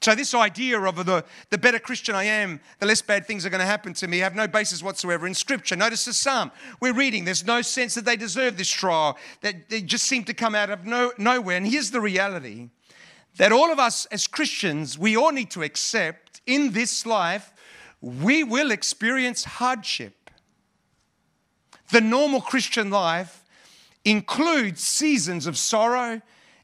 So, 0.00 0.14
this 0.14 0.32
idea 0.32 0.80
of 0.80 1.04
the, 1.06 1.24
the 1.50 1.58
better 1.58 1.80
Christian 1.80 2.14
I 2.14 2.24
am, 2.24 2.60
the 2.78 2.86
less 2.86 3.02
bad 3.02 3.26
things 3.26 3.44
are 3.44 3.50
going 3.50 3.60
to 3.60 3.66
happen 3.66 3.94
to 3.94 4.06
me, 4.06 4.18
have 4.18 4.36
no 4.36 4.46
basis 4.46 4.80
whatsoever 4.80 5.26
in 5.26 5.34
Scripture. 5.34 5.74
Notice 5.74 6.04
the 6.04 6.12
psalm 6.12 6.52
we're 6.80 6.92
reading. 6.92 7.24
There's 7.24 7.44
no 7.44 7.62
sense 7.62 7.94
that 7.96 8.04
they 8.04 8.16
deserve 8.16 8.56
this 8.56 8.70
trial, 8.70 9.18
that 9.40 9.68
they 9.68 9.82
just 9.82 10.04
seem 10.04 10.22
to 10.24 10.34
come 10.34 10.54
out 10.54 10.70
of 10.70 10.86
no, 10.86 11.12
nowhere. 11.18 11.56
And 11.56 11.66
here's 11.66 11.90
the 11.90 12.00
reality 12.00 12.68
that 13.38 13.52
all 13.52 13.72
of 13.72 13.78
us 13.78 14.06
as 14.06 14.26
Christians, 14.26 14.98
we 14.98 15.16
all 15.16 15.32
need 15.32 15.50
to 15.52 15.62
accept 15.62 16.40
in 16.46 16.72
this 16.72 17.04
life, 17.04 17.52
we 18.00 18.44
will 18.44 18.70
experience 18.70 19.44
hardship. 19.44 20.30
The 21.90 22.00
normal 22.00 22.40
Christian 22.40 22.90
life 22.90 23.44
includes 24.04 24.82
seasons 24.82 25.46
of 25.46 25.58
sorrow 25.58 26.20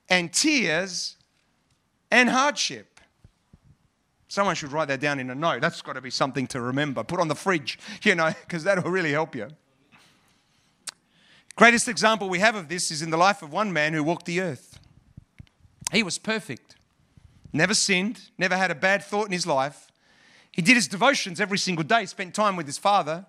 and 0.08 0.32
tears 0.32 1.16
and 2.10 2.28
hardship. 2.28 2.93
Someone 4.34 4.56
should 4.56 4.72
write 4.72 4.88
that 4.88 4.98
down 4.98 5.20
in 5.20 5.30
a 5.30 5.34
note. 5.36 5.60
That's 5.60 5.80
got 5.80 5.92
to 5.92 6.00
be 6.00 6.10
something 6.10 6.48
to 6.48 6.60
remember. 6.60 7.04
Put 7.04 7.20
on 7.20 7.28
the 7.28 7.36
fridge, 7.36 7.78
you 8.02 8.16
know, 8.16 8.32
because 8.40 8.64
that'll 8.64 8.90
really 8.90 9.12
help 9.12 9.36
you. 9.36 9.46
Greatest 11.54 11.86
example 11.86 12.28
we 12.28 12.40
have 12.40 12.56
of 12.56 12.68
this 12.68 12.90
is 12.90 13.00
in 13.00 13.10
the 13.10 13.16
life 13.16 13.42
of 13.42 13.52
one 13.52 13.72
man 13.72 13.92
who 13.92 14.02
walked 14.02 14.26
the 14.26 14.40
earth. 14.40 14.80
He 15.92 16.02
was 16.02 16.18
perfect, 16.18 16.74
never 17.52 17.74
sinned, 17.74 18.22
never 18.36 18.56
had 18.56 18.72
a 18.72 18.74
bad 18.74 19.04
thought 19.04 19.26
in 19.26 19.32
his 19.32 19.46
life. 19.46 19.86
He 20.50 20.62
did 20.62 20.74
his 20.74 20.88
devotions 20.88 21.40
every 21.40 21.58
single 21.58 21.84
day, 21.84 22.04
spent 22.04 22.34
time 22.34 22.56
with 22.56 22.66
his 22.66 22.76
father. 22.76 23.26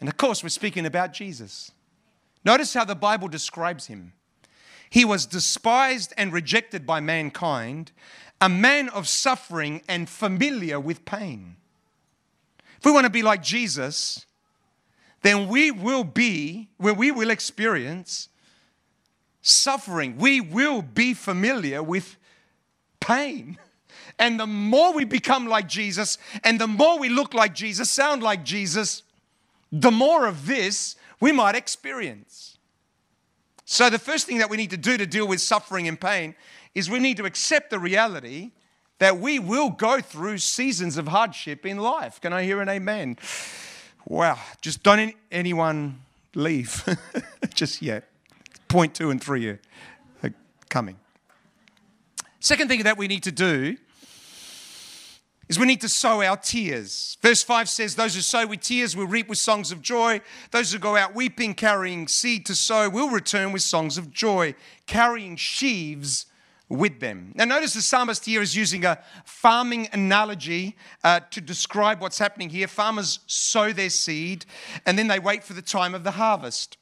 And 0.00 0.08
of 0.08 0.16
course, 0.16 0.42
we're 0.42 0.48
speaking 0.48 0.86
about 0.86 1.12
Jesus. 1.12 1.70
Notice 2.44 2.74
how 2.74 2.84
the 2.84 2.96
Bible 2.96 3.28
describes 3.28 3.86
him. 3.86 4.12
He 4.90 5.04
was 5.04 5.24
despised 5.26 6.12
and 6.16 6.32
rejected 6.32 6.84
by 6.84 6.98
mankind, 6.98 7.92
a 8.40 8.48
man 8.48 8.88
of 8.90 9.08
suffering 9.08 9.82
and 9.88 10.08
familiar 10.08 10.78
with 10.78 11.04
pain. 11.04 11.56
If 12.78 12.84
we 12.84 12.92
want 12.92 13.04
to 13.04 13.10
be 13.10 13.22
like 13.22 13.42
Jesus, 13.42 14.26
then 15.22 15.48
we 15.48 15.70
will 15.70 16.04
be, 16.04 16.68
where 16.76 16.94
we 16.94 17.10
will 17.10 17.30
experience 17.30 18.28
suffering. 19.42 20.18
We 20.18 20.40
will 20.40 20.82
be 20.82 21.14
familiar 21.14 21.82
with 21.82 22.16
pain. 23.00 23.58
And 24.18 24.40
the 24.40 24.46
more 24.46 24.94
we 24.94 25.04
become 25.04 25.46
like 25.46 25.68
Jesus, 25.68 26.16
and 26.42 26.58
the 26.58 26.66
more 26.66 26.98
we 26.98 27.10
look 27.10 27.34
like 27.34 27.54
Jesus, 27.54 27.90
sound 27.90 28.22
like 28.22 28.44
Jesus, 28.44 29.02
the 29.70 29.90
more 29.90 30.26
of 30.26 30.46
this 30.46 30.96
we 31.20 31.32
might 31.32 31.54
experience. 31.54 32.56
So, 33.66 33.90
the 33.90 33.98
first 33.98 34.26
thing 34.26 34.38
that 34.38 34.48
we 34.48 34.56
need 34.56 34.70
to 34.70 34.78
do 34.78 34.96
to 34.96 35.04
deal 35.06 35.28
with 35.28 35.42
suffering 35.42 35.86
and 35.86 36.00
pain 36.00 36.34
is 36.76 36.90
we 36.90 36.98
need 36.98 37.16
to 37.16 37.24
accept 37.24 37.70
the 37.70 37.78
reality 37.78 38.50
that 38.98 39.18
we 39.18 39.38
will 39.38 39.70
go 39.70 39.98
through 39.98 40.36
seasons 40.36 40.98
of 40.98 41.08
hardship 41.08 41.64
in 41.64 41.78
life. 41.78 42.20
Can 42.20 42.34
I 42.34 42.42
hear 42.44 42.60
an 42.60 42.68
amen? 42.68 43.16
Wow, 44.06 44.38
just 44.60 44.82
don't 44.82 45.14
anyone 45.32 46.02
leave 46.34 46.84
just 47.54 47.80
yet. 47.80 48.04
Point 48.68 48.94
two 48.94 49.10
and 49.10 49.22
three 49.22 49.48
are 49.48 49.60
coming. 50.68 50.98
Second 52.40 52.68
thing 52.68 52.82
that 52.82 52.98
we 52.98 53.08
need 53.08 53.22
to 53.22 53.32
do 53.32 53.78
is 55.48 55.58
we 55.58 55.64
need 55.64 55.80
to 55.80 55.88
sow 55.88 56.20
our 56.22 56.36
tears. 56.36 57.16
Verse 57.22 57.42
5 57.42 57.68
says, 57.70 57.94
Those 57.94 58.16
who 58.16 58.20
sow 58.20 58.46
with 58.46 58.60
tears 58.60 58.94
will 58.94 59.06
reap 59.06 59.28
with 59.28 59.38
songs 59.38 59.72
of 59.72 59.80
joy. 59.80 60.20
Those 60.50 60.72
who 60.72 60.78
go 60.78 60.96
out 60.96 61.14
weeping, 61.14 61.54
carrying 61.54 62.06
seed 62.06 62.44
to 62.46 62.54
sow, 62.54 62.90
will 62.90 63.08
return 63.08 63.52
with 63.52 63.62
songs 63.62 63.96
of 63.96 64.12
joy, 64.12 64.54
carrying 64.86 65.36
sheaves 65.36 66.26
with 66.68 67.00
them. 67.00 67.32
Now, 67.36 67.44
notice 67.44 67.74
the 67.74 67.82
psalmist 67.82 68.24
here 68.24 68.42
is 68.42 68.56
using 68.56 68.84
a 68.84 68.98
farming 69.24 69.88
analogy 69.92 70.76
uh, 71.04 71.20
to 71.30 71.40
describe 71.40 72.00
what's 72.00 72.18
happening 72.18 72.50
here. 72.50 72.66
Farmers 72.66 73.20
sow 73.26 73.72
their 73.72 73.90
seed 73.90 74.44
and 74.84 74.98
then 74.98 75.06
they 75.06 75.18
wait 75.18 75.44
for 75.44 75.52
the 75.52 75.62
time 75.62 75.94
of 75.94 76.02
the 76.02 76.12
harvest. 76.12 76.76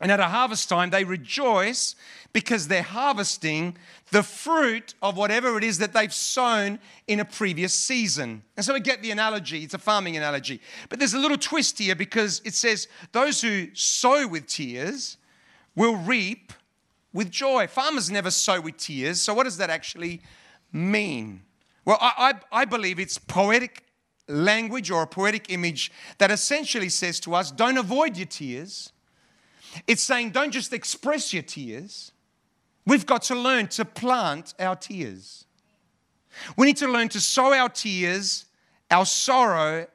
And 0.00 0.12
at 0.12 0.20
a 0.20 0.24
harvest 0.24 0.68
time, 0.68 0.90
they 0.90 1.04
rejoice 1.04 1.94
because 2.34 2.68
they're 2.68 2.82
harvesting 2.82 3.78
the 4.10 4.22
fruit 4.22 4.94
of 5.00 5.16
whatever 5.16 5.56
it 5.56 5.64
is 5.64 5.78
that 5.78 5.94
they've 5.94 6.12
sown 6.12 6.78
in 7.06 7.20
a 7.20 7.24
previous 7.24 7.72
season. 7.72 8.42
And 8.56 8.66
so 8.66 8.74
we 8.74 8.80
get 8.80 9.02
the 9.02 9.10
analogy, 9.10 9.64
it's 9.64 9.72
a 9.72 9.78
farming 9.78 10.18
analogy. 10.18 10.60
But 10.90 10.98
there's 10.98 11.14
a 11.14 11.18
little 11.18 11.38
twist 11.38 11.78
here 11.78 11.94
because 11.94 12.42
it 12.44 12.52
says, 12.52 12.88
Those 13.12 13.40
who 13.40 13.68
sow 13.74 14.28
with 14.28 14.46
tears 14.46 15.16
will 15.74 15.96
reap 15.96 16.52
with 17.12 17.30
joy. 17.30 17.66
Farmers 17.66 18.10
never 18.10 18.30
sow 18.30 18.60
with 18.60 18.76
tears. 18.76 19.20
So, 19.20 19.34
what 19.34 19.44
does 19.44 19.56
that 19.58 19.70
actually 19.70 20.22
mean? 20.72 21.42
Well, 21.84 21.98
I, 22.00 22.34
I, 22.52 22.60
I 22.60 22.64
believe 22.64 22.98
it's 22.98 23.18
poetic 23.18 23.84
language 24.28 24.90
or 24.90 25.02
a 25.02 25.06
poetic 25.06 25.50
image 25.50 25.92
that 26.18 26.30
essentially 26.30 26.88
says 26.88 27.20
to 27.20 27.34
us, 27.34 27.50
Don't 27.50 27.78
avoid 27.78 28.16
your 28.16 28.26
tears 28.26 28.92
it's 29.86 30.02
saying 30.02 30.30
don't 30.30 30.50
just 30.50 30.72
express 30.72 31.32
your 31.32 31.42
tears. 31.42 32.12
We've 32.86 33.06
got 33.06 33.22
to 33.22 33.34
learn 33.34 33.68
to 33.68 33.84
plant 33.84 34.54
our 34.58 34.76
tears. 34.76 35.44
We 36.56 36.66
need 36.66 36.76
to 36.78 36.88
learn 36.88 37.08
to 37.10 37.20
sow 37.20 37.52
our 37.52 37.68
tears, 37.68 38.44
our 38.90 39.06
sorrow, 39.06 39.86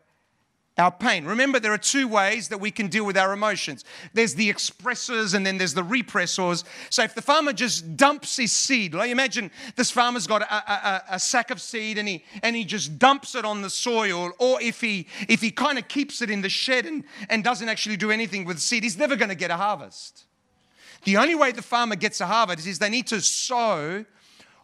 our 0.81 0.91
pain. 0.91 1.25
Remember, 1.25 1.59
there 1.59 1.71
are 1.71 1.77
two 1.77 2.07
ways 2.07 2.49
that 2.49 2.59
we 2.59 2.71
can 2.71 2.87
deal 2.87 3.05
with 3.05 3.17
our 3.17 3.31
emotions 3.31 3.85
there's 4.13 4.35
the 4.35 4.51
expressors 4.51 5.33
and 5.33 5.45
then 5.45 5.57
there's 5.57 5.73
the 5.73 5.83
repressors. 5.83 6.63
So, 6.89 7.03
if 7.03 7.15
the 7.15 7.21
farmer 7.21 7.53
just 7.53 7.95
dumps 7.95 8.37
his 8.37 8.51
seed, 8.51 8.93
like 8.93 9.11
imagine 9.11 9.51
this 9.75 9.91
farmer's 9.91 10.27
got 10.27 10.41
a, 10.41 10.53
a, 10.53 11.03
a, 11.11 11.19
sack 11.19 11.51
of 11.51 11.61
seed 11.61 11.97
and 11.97 12.07
he, 12.07 12.25
and 12.43 12.55
he 12.55 12.65
just 12.65 12.99
dumps 12.99 13.35
it 13.35 13.45
on 13.45 13.61
the 13.61 13.69
soil, 13.69 14.31
or 14.39 14.61
if 14.61 14.81
he, 14.81 15.07
if 15.29 15.41
he 15.41 15.51
kind 15.51 15.77
of 15.77 15.87
keeps 15.87 16.21
it 16.21 16.29
in 16.29 16.41
the 16.41 16.49
shed 16.49 16.85
and, 16.85 17.03
and 17.29 17.43
doesn't 17.43 17.69
actually 17.69 17.97
do 17.97 18.11
anything 18.11 18.45
with 18.45 18.57
the 18.57 18.61
seed, 18.61 18.83
he's 18.83 18.97
never 18.97 19.15
going 19.15 19.29
to 19.29 19.35
get 19.35 19.51
a 19.51 19.57
harvest. 19.57 20.25
The 21.03 21.17
only 21.17 21.35
way 21.35 21.51
the 21.51 21.61
farmer 21.61 21.95
gets 21.95 22.21
a 22.21 22.27
harvest 22.27 22.67
is 22.67 22.79
they 22.79 22.89
need 22.89 23.07
to 23.07 23.21
sow 23.21 24.05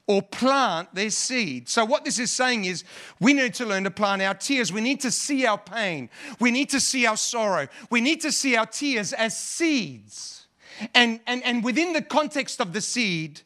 or 0.08 0.22
plant 0.22 0.96
their 0.96 1.10
seed. 1.10 1.68
So, 1.68 1.84
what 1.86 2.06
this 2.06 2.18
is 2.18 2.32
saying 2.32 2.66
is 2.66 2.84
we 3.20 3.34
need 3.34 3.54
to 3.56 3.66
learn 3.66 3.84
to 3.84 3.92
plant 3.92 4.22
our 4.22 4.34
tears. 4.34 4.72
We 4.72 4.82
need 4.82 5.02
to 5.02 5.12
see 5.12 5.46
our 5.46 5.58
pain. 5.58 6.10
We 6.40 6.50
need 6.50 6.70
to 6.70 6.80
see 6.80 7.06
our 7.06 7.18
sorrow. 7.18 7.68
We 7.90 8.02
need 8.02 8.22
to 8.22 8.32
see 8.32 8.56
our 8.56 8.66
tears 8.66 9.14
as 9.14 9.38
seeds. 9.38 10.48
And, 10.96 11.20
and, 11.28 11.44
and 11.44 11.64
within 11.64 11.94
the 11.94 12.02
context 12.02 12.62
of 12.62 12.72
the 12.72 12.82
seed 12.82 13.42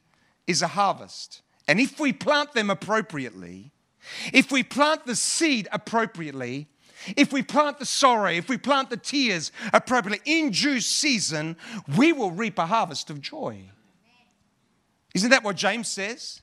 is 0.48 0.62
a 0.62 0.68
harvest. 0.68 1.42
And 1.68 1.80
if 1.80 2.00
we 2.00 2.14
plant 2.14 2.54
them 2.54 2.70
appropriately, 2.70 3.72
if 4.34 4.52
we 4.52 4.64
plant 4.64 5.06
the 5.06 5.16
seed 5.16 5.68
appropriately, 5.72 6.68
if 7.16 7.34
we 7.34 7.42
plant 7.42 7.80
the 7.80 7.86
sorrow, 7.86 8.30
if 8.30 8.50
we 8.50 8.58
plant 8.58 8.90
the 8.90 8.98
tears 8.98 9.52
appropriately 9.74 10.22
in 10.26 10.52
due 10.52 10.80
season, 10.80 11.56
we 11.98 12.14
will 12.14 12.32
reap 12.32 12.60
a 12.60 12.66
harvest 12.66 13.10
of 13.10 13.22
joy. 13.22 13.64
Isn't 15.14 15.32
that 15.32 15.44
what 15.44 15.56
James 15.56 15.88
says? 15.88 16.41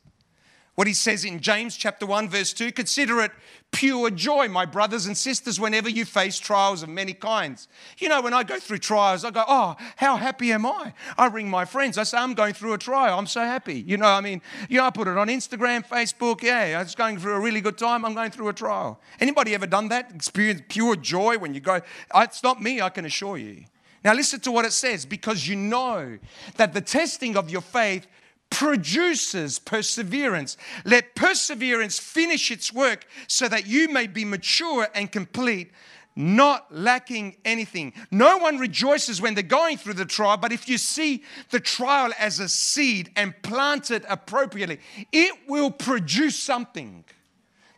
What 0.78 0.87
he 0.87 0.94
says 0.94 1.25
in 1.25 1.40
James 1.40 1.76
chapter 1.76 2.06
1 2.06 2.28
verse 2.28 2.52
2 2.52 2.70
consider 2.70 3.20
it 3.20 3.32
pure 3.73 4.11
joy 4.11 4.47
my 4.47 4.64
brothers 4.64 5.06
and 5.06 5.16
sisters 5.16 5.58
whenever 5.58 5.88
you 5.88 6.04
face 6.04 6.38
trials 6.38 6.85
of 6.85 6.88
many 6.88 7.12
kinds. 7.12 7.66
You 7.99 8.08
know 8.08 8.23
when 8.23 8.32
i 8.32 8.44
go 8.44 8.61
through 8.61 8.78
trials 8.78 9.25
i 9.25 9.32
go 9.32 9.42
oh 9.49 9.75
how 9.97 10.14
happy 10.14 10.52
am 10.52 10.64
i? 10.64 10.94
I 11.16 11.26
ring 11.26 11.50
my 11.50 11.64
friends. 11.64 11.99
I 11.99 12.04
say 12.04 12.18
i'm 12.18 12.32
going 12.32 12.54
through 12.54 12.75
a 12.75 12.78
trial. 12.78 13.18
I'm 13.18 13.26
so 13.26 13.40
happy. 13.40 13.80
You 13.80 13.97
know 13.97 14.06
i 14.06 14.20
mean? 14.20 14.40
You 14.68 14.78
know 14.78 14.85
i 14.85 14.90
put 14.90 15.08
it 15.08 15.18
on 15.18 15.26
instagram 15.26 15.85
facebook. 15.85 16.44
Yeah 16.44 16.78
i 16.78 16.82
was 16.85 16.94
going 16.94 17.18
through 17.18 17.35
a 17.35 17.40
really 17.40 17.61
good 17.61 17.76
time. 17.76 18.04
I'm 18.04 18.14
going 18.14 18.30
through 18.30 18.47
a 18.47 18.52
trial. 18.52 19.00
Anybody 19.18 19.56
ever 19.56 19.66
done 19.66 19.88
that? 19.88 20.12
Experience 20.14 20.62
pure 20.68 20.94
joy 20.94 21.38
when 21.38 21.54
you 21.54 21.61
go 21.61 21.80
ah, 22.12 22.23
it's 22.23 22.44
not 22.44 22.62
me 22.62 22.80
i 22.80 22.88
can 22.88 23.04
assure 23.04 23.37
you. 23.37 23.64
Now 24.04 24.14
listen 24.14 24.38
to 24.42 24.52
what 24.52 24.64
it 24.64 24.73
says 24.73 25.06
because 25.06 25.49
you 25.49 25.56
know 25.56 26.18
that 26.54 26.73
the 26.73 26.80
testing 26.80 27.37
of 27.37 27.50
your 27.50 27.62
faith 27.62 28.06
produces 28.50 29.59
perseverance. 29.59 30.57
Let 30.85 31.14
perseverance 31.14 31.99
finish 31.99 32.50
its 32.50 32.73
work 32.73 33.07
so 33.26 33.49
that 33.49 33.67
you 33.67 33.88
may 33.88 34.07
be 34.07 34.25
mature 34.25 34.88
and 34.95 35.11
complete, 35.11 35.71
not 36.17 36.75
lacking 36.75 37.37
anything. 37.45 37.93
No 38.11 38.38
one 38.38 38.59
rejoices 38.59 39.21
when 39.21 39.35
they're 39.35 39.43
going 39.43 39.76
through 39.76 39.95
the 39.95 40.05
trial, 40.05 40.37
but 40.37 40.52
if 40.52 40.69
you 40.69 40.78
see 40.78 41.23
the 41.50 41.61
trial 41.61 42.12
as 42.19 42.40
a 42.40 42.49
seed 42.49 43.11
and 43.14 43.40
plant 43.43 43.90
it 43.90 44.05
appropriately, 44.09 44.81
it 45.12 45.35
will 45.47 45.71
produce 45.71 46.37
something 46.37 47.05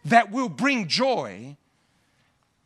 that 0.04 0.30
will 0.30 0.48
bring 0.48 0.88
joy 0.88 1.56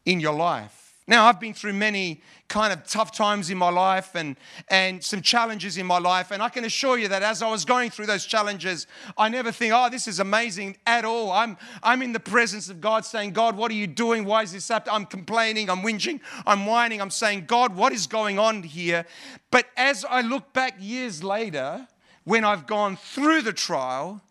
in 0.05 0.21
your 0.21 0.35
life. 0.35 0.95
Now, 1.07 1.27
I've 1.27 1.41
been 1.41 1.55
through 1.55 1.75
many 1.75 2.23
kind 2.55 2.73
of 2.73 2.85
tough 2.87 3.11
times 3.11 3.51
in 3.51 3.59
my 3.59 3.69
life 3.69 4.15
and, 4.15 4.37
and 4.69 5.03
some 5.03 5.21
challenges 5.21 5.77
in 5.77 5.85
my 5.85 5.99
life. 5.99 6.31
And 6.31 6.41
I 6.41 6.49
can 6.49 6.65
assure 6.65 6.97
you 6.97 7.09
that 7.09 7.21
as 7.21 7.43
I 7.43 7.51
was 7.51 7.65
going 7.65 7.91
through 7.91 8.07
those 8.07 8.25
challenges, 8.27 8.87
I 9.19 9.29
never 9.29 9.51
think, 9.51 9.73
oh, 9.75 9.91
this 9.91 10.07
is 10.07 10.21
amazing 10.21 10.77
at 10.87 11.05
all. 11.05 11.33
I'm, 11.33 11.57
I'm 11.83 12.01
in 12.01 12.13
the 12.13 12.21
presence 12.21 12.69
of 12.69 12.81
God 12.81 13.05
saying, 13.05 13.33
God, 13.33 13.57
what 13.57 13.73
are 13.73 13.75
you 13.75 13.89
doing? 13.89 14.25
Why 14.25 14.45
is 14.45 14.53
this 14.53 14.69
happening? 14.69 14.95
I'm 14.95 15.07
complaining, 15.07 15.69
I'm 15.69 15.83
whinging, 15.83 16.21
I'm 16.47 16.65
whining, 16.65 17.01
I'm 17.01 17.11
saying, 17.11 17.47
God, 17.47 17.75
what 17.75 17.93
is 17.93 18.07
going 18.07 18.39
on 18.39 18.63
here? 18.63 19.05
But 19.51 19.67
as 19.77 20.05
I 20.05 20.21
look 20.21 20.53
back 20.53 20.77
years 20.79 21.25
later, 21.25 21.89
when 22.23 22.45
I've 22.45 22.69
gone 22.69 22.97
through 22.97 23.43
the 23.43 23.53
trial, 23.53 24.23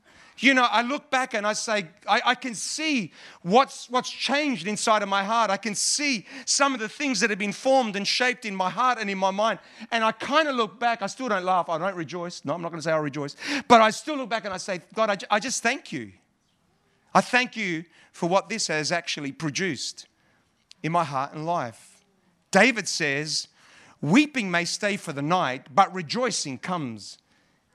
you 0.44 0.54
know, 0.54 0.68
I 0.70 0.82
look 0.82 1.10
back 1.10 1.34
and 1.34 1.48
I 1.48 1.54
say, 1.54 1.88
I, 2.08 2.22
I, 2.26 2.36
can 2.36 2.54
see 2.54 3.12
what's, 3.42 3.90
what's 3.90 4.10
changed 4.10 4.68
inside 4.68 5.02
of 5.02 5.10
my 5.10 5.24
heart. 5.24 5.50
I 5.50 5.58
can 5.58 5.76
see 5.76 6.26
some 6.46 6.74
of 6.74 6.80
the 6.80 6.90
things 6.90 7.20
that 7.22 7.30
have 7.30 7.40
been 7.40 7.54
formed 7.54 7.96
and 7.96 8.08
shaped 8.08 8.46
in 8.46 8.56
my 8.56 8.70
heart 8.70 8.98
and 9.00 9.10
in 9.10 9.18
my 9.18 9.32
mind. 9.32 9.60
And 9.92 10.04
I 10.04 10.12
kind 10.12 10.48
of 10.48 10.56
look 10.56 10.80
back. 10.80 11.02
I 11.02 11.08
still 11.08 11.30
don't 11.30 11.46
laugh. 11.46 11.70
I 11.70 11.78
don't 11.78 11.96
rejoice. 11.96 12.44
No, 12.44 12.54
I'm 12.54 12.62
not 12.62 12.70
going 12.70 12.80
to 12.80 12.84
say 12.84 12.92
I 12.92 12.98
rejoice. 12.98 13.36
But 13.68 13.82
I 13.82 13.90
still 13.90 14.18
look 14.18 14.30
back 14.30 14.46
and 14.46 14.54
I 14.54 14.58
say, 14.58 14.82
God, 14.94 15.10
I, 15.10 15.36
I 15.36 15.40
just 15.40 15.64
thank 15.64 15.92
you. 15.92 16.12
I 17.14 17.22
thank 17.22 17.56
you 17.56 17.86
for 18.12 18.28
what 18.28 18.50
this 18.50 18.68
has 18.68 18.92
actually 18.92 19.32
produced 19.32 20.08
in 20.82 20.92
my 20.92 21.04
heart 21.04 21.34
and 21.34 21.46
life. 21.46 22.04
David 22.52 22.88
says, 22.88 23.48
Weeping 24.02 24.52
may 24.52 24.66
stay 24.66 24.98
for 24.98 25.14
the 25.14 25.22
night, 25.22 25.68
but 25.74 25.94
rejoicing 25.94 26.58
comes 26.58 27.18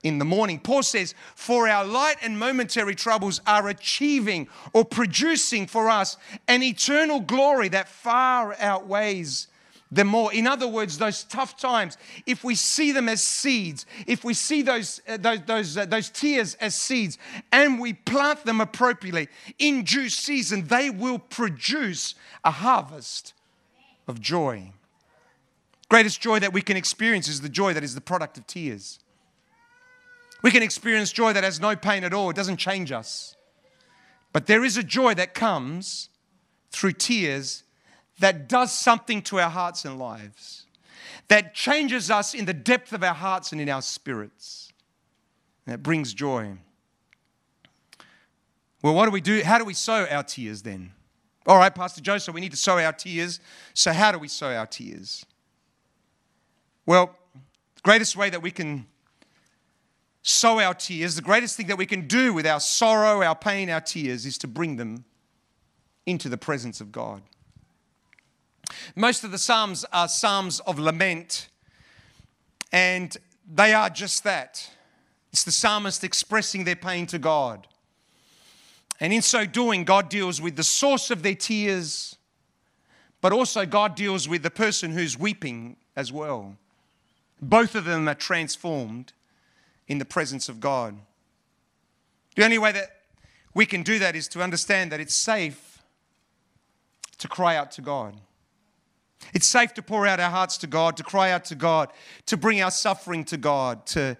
in 0.03 0.19
the 0.19 0.25
morning. 0.25 0.59
Paul 0.59 0.83
says, 0.83 1.13
For 1.35 1.67
our 1.67 1.85
light 1.85 2.17
and 2.21 2.39
momentary 2.39 2.95
troubles 2.95 3.41
are 3.45 3.67
achieving 3.67 4.47
or 4.73 4.85
producing 4.85 5.67
for 5.67 5.89
us 5.89 6.17
an 6.47 6.63
eternal 6.63 7.19
glory 7.19 7.69
that 7.69 7.89
far 7.89 8.55
outweighs 8.59 9.47
them 9.91 10.07
more. 10.07 10.31
In 10.31 10.47
other 10.47 10.67
words, 10.67 10.97
those 10.97 11.23
tough 11.23 11.57
times, 11.57 11.97
if 12.25 12.43
we 12.43 12.55
see 12.55 12.91
them 12.91 13.09
as 13.09 13.23
seeds, 13.23 13.85
if 14.05 14.23
we 14.23 14.33
see 14.33 14.61
those, 14.61 15.01
uh, 15.07 15.17
those, 15.17 15.41
those, 15.45 15.77
uh, 15.77 15.85
those 15.85 16.09
tears 16.09 16.55
as 16.55 16.75
seeds, 16.75 17.17
and 17.51 17.79
we 17.79 17.93
plant 17.93 18.45
them 18.45 18.61
appropriately 18.61 19.27
in 19.57 19.83
due 19.83 20.09
season, 20.09 20.67
they 20.67 20.89
will 20.89 21.19
produce 21.19 22.15
a 22.43 22.51
harvest 22.51 23.33
of 24.07 24.21
joy. 24.21 24.71
Greatest 25.89 26.21
joy 26.21 26.39
that 26.39 26.53
we 26.53 26.61
can 26.61 26.77
experience 26.77 27.27
is 27.27 27.41
the 27.41 27.49
joy 27.49 27.73
that 27.73 27.83
is 27.83 27.95
the 27.95 28.01
product 28.01 28.37
of 28.37 28.45
tears. 28.45 28.99
We 30.41 30.51
can 30.51 30.63
experience 30.63 31.11
joy 31.11 31.33
that 31.33 31.43
has 31.43 31.59
no 31.59 31.75
pain 31.75 32.03
at 32.03 32.13
all, 32.13 32.29
it 32.29 32.35
doesn't 32.35 32.57
change 32.57 32.91
us. 32.91 33.35
But 34.31 34.45
there 34.45 34.63
is 34.63 34.77
a 34.77 34.83
joy 34.83 35.15
that 35.15 35.33
comes 35.33 36.09
through 36.71 36.93
tears 36.93 37.63
that 38.19 38.47
does 38.47 38.71
something 38.71 39.21
to 39.23 39.39
our 39.39 39.49
hearts 39.49 39.85
and 39.85 39.97
lives, 39.97 40.65
that 41.29 41.53
changes 41.53 42.11
us 42.11 42.33
in 42.33 42.45
the 42.45 42.53
depth 42.53 42.93
of 42.93 43.03
our 43.03 43.13
hearts 43.13 43.51
and 43.51 43.59
in 43.59 43.69
our 43.69 43.81
spirits. 43.81 44.71
It 45.65 45.83
brings 45.83 46.13
joy. 46.13 46.57
Well, 48.81 48.93
what 48.93 49.05
do 49.05 49.11
we 49.11 49.21
do? 49.21 49.41
How 49.43 49.57
do 49.57 49.65
we 49.65 49.73
sow 49.73 50.05
our 50.09 50.23
tears 50.23 50.61
then? 50.61 50.91
All 51.45 51.57
right, 51.57 51.73
Pastor 51.73 52.01
Joe, 52.01 52.17
so 52.17 52.31
we 52.31 52.41
need 52.41 52.51
to 52.51 52.57
sow 52.57 52.77
our 52.77 52.93
tears. 52.93 53.39
So, 53.73 53.91
how 53.91 54.11
do 54.11 54.19
we 54.19 54.27
sow 54.27 54.53
our 54.53 54.67
tears? 54.67 55.25
Well, 56.85 57.15
the 57.75 57.81
greatest 57.81 58.15
way 58.15 58.29
that 58.29 58.41
we 58.41 58.51
can 58.51 58.87
sow 60.21 60.59
our 60.59 60.73
tears, 60.73 61.15
the 61.15 61.21
greatest 61.21 61.55
thing 61.57 61.67
that 61.67 61.77
we 61.77 61.85
can 61.85 62.07
do 62.07 62.33
with 62.33 62.45
our 62.45 62.59
sorrow, 62.59 63.23
our 63.23 63.35
pain, 63.35 63.69
our 63.69 63.81
tears 63.81 64.25
is 64.25 64.37
to 64.39 64.47
bring 64.47 64.75
them 64.75 65.05
into 66.05 66.29
the 66.29 66.37
presence 66.37 66.81
of 66.81 66.91
God. 66.91 67.21
Most 68.95 69.23
of 69.23 69.31
the 69.31 69.37
Psalms 69.37 69.85
are 69.91 70.07
Psalms 70.07 70.59
of 70.61 70.77
lament, 70.77 71.49
and 72.71 73.15
they 73.51 73.73
are 73.73 73.89
just 73.89 74.23
that. 74.23 74.69
It's 75.31 75.43
the 75.43 75.51
psalmist 75.51 76.03
expressing 76.03 76.63
their 76.63 76.75
pain 76.75 77.05
to 77.07 77.19
God. 77.19 77.67
And 78.99 79.13
in 79.13 79.21
so 79.21 79.45
doing, 79.45 79.83
God 79.83 80.09
deals 80.09 80.41
with 80.41 80.55
the 80.55 80.63
source 80.63 81.09
of 81.09 81.23
their 81.23 81.35
tears, 81.35 82.15
but 83.21 83.31
also 83.31 83.65
God 83.65 83.95
deals 83.95 84.27
with 84.27 84.43
the 84.43 84.51
person 84.51 84.91
who's 84.91 85.17
weeping 85.17 85.77
as 85.95 86.11
well. 86.11 86.57
Both 87.41 87.75
of 87.75 87.85
them 87.85 88.07
are 88.07 88.15
transformed 88.15 89.13
in 89.89 89.97
the 89.97 90.05
presence 90.05 90.47
of 90.47 90.61
God. 90.61 90.97
The 92.35 92.45
only 92.45 92.59
way 92.59 92.71
that 92.71 92.91
we 93.53 93.65
can 93.65 93.83
do 93.83 93.99
that 93.99 94.15
is 94.15 94.29
to 94.29 94.41
understand 94.41 94.91
that 94.93 95.01
it's 95.01 95.15
safe 95.15 95.83
to 97.17 97.27
cry 97.27 97.57
out 97.57 97.71
to 97.71 97.81
God. 97.81 98.15
It's 99.33 99.47
safe 99.47 99.73
to 99.73 99.81
pour 99.81 100.07
out 100.07 100.19
our 100.19 100.29
hearts 100.29 100.57
to 100.59 100.67
God, 100.67 100.95
to 100.97 101.03
cry 101.03 101.31
out 101.31 101.43
to 101.45 101.55
God, 101.55 101.89
to 102.27 102.37
bring 102.37 102.61
our 102.61 102.71
suffering 102.71 103.25
to 103.25 103.37
God, 103.37 103.85
to, 103.87 104.15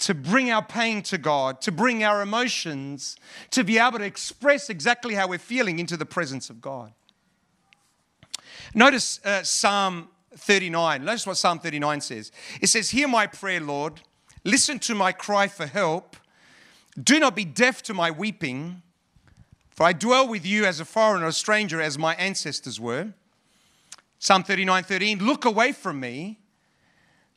to 0.00 0.14
bring 0.14 0.52
our 0.52 0.64
pain 0.64 1.02
to 1.04 1.18
God, 1.18 1.60
to 1.62 1.72
bring 1.72 2.04
our 2.04 2.22
emotions, 2.22 3.16
to 3.50 3.64
be 3.64 3.78
able 3.78 3.98
to 3.98 4.04
express 4.04 4.70
exactly 4.70 5.14
how 5.14 5.26
we're 5.26 5.38
feeling 5.38 5.78
into 5.78 5.96
the 5.96 6.06
presence 6.06 6.50
of 6.50 6.60
God. 6.60 6.92
Notice 8.74 9.20
uh, 9.24 9.42
Psalm 9.42 10.08
39. 10.36 11.04
Notice 11.04 11.26
what 11.26 11.36
Psalm 11.36 11.58
39 11.58 12.00
says. 12.00 12.30
It 12.60 12.68
says, 12.68 12.90
Hear 12.90 13.08
my 13.08 13.26
prayer, 13.26 13.60
Lord. 13.60 14.00
Listen 14.44 14.78
to 14.80 14.94
my 14.94 15.10
cry 15.10 15.48
for 15.48 15.66
help. 15.66 16.16
Do 17.02 17.18
not 17.18 17.34
be 17.34 17.44
deaf 17.44 17.82
to 17.84 17.94
my 17.94 18.10
weeping, 18.10 18.82
for 19.70 19.84
I 19.84 19.92
dwell 19.92 20.28
with 20.28 20.44
you 20.44 20.66
as 20.66 20.80
a 20.80 20.84
foreigner, 20.84 21.26
a 21.26 21.32
stranger, 21.32 21.80
as 21.80 21.98
my 21.98 22.14
ancestors 22.16 22.78
were. 22.78 23.14
Psalm 24.18 24.42
39 24.42 24.84
13, 24.84 25.18
look 25.18 25.44
away 25.44 25.72
from 25.72 25.98
me 25.98 26.38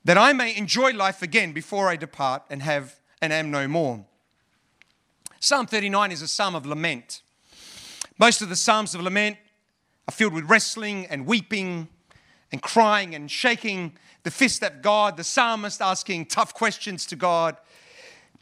that 0.06 0.18
I 0.18 0.34
may 0.34 0.56
enjoy 0.56 0.92
life 0.94 1.22
again 1.22 1.54
before 1.54 1.90
I 1.90 1.96
depart 1.96 2.44
and 2.50 2.62
have 2.62 3.00
and 3.22 3.34
am 3.34 3.52
no 3.52 3.68
more. 3.68 4.06
Psalm 5.40 5.66
39 5.66 6.12
is 6.12 6.22
a 6.22 6.28
psalm 6.28 6.56
of 6.56 6.66
lament. 6.66 7.22
Most 8.20 8.42
of 8.42 8.50
the 8.50 8.56
psalms 8.56 8.96
of 8.96 9.02
lament 9.02 9.38
are 10.08 10.12
filled 10.12 10.34
with 10.34 10.50
wrestling 10.50 11.06
and 11.08 11.26
weeping 11.26 11.88
and 12.52 12.62
crying 12.62 13.16
and 13.16 13.30
shaking 13.30 13.98
the 14.28 14.32
fist 14.32 14.62
at 14.62 14.82
God, 14.82 15.16
the 15.16 15.24
psalmist 15.24 15.82
asking 15.82 16.26
tough 16.26 16.54
questions 16.54 17.06
to 17.06 17.16
God. 17.16 17.56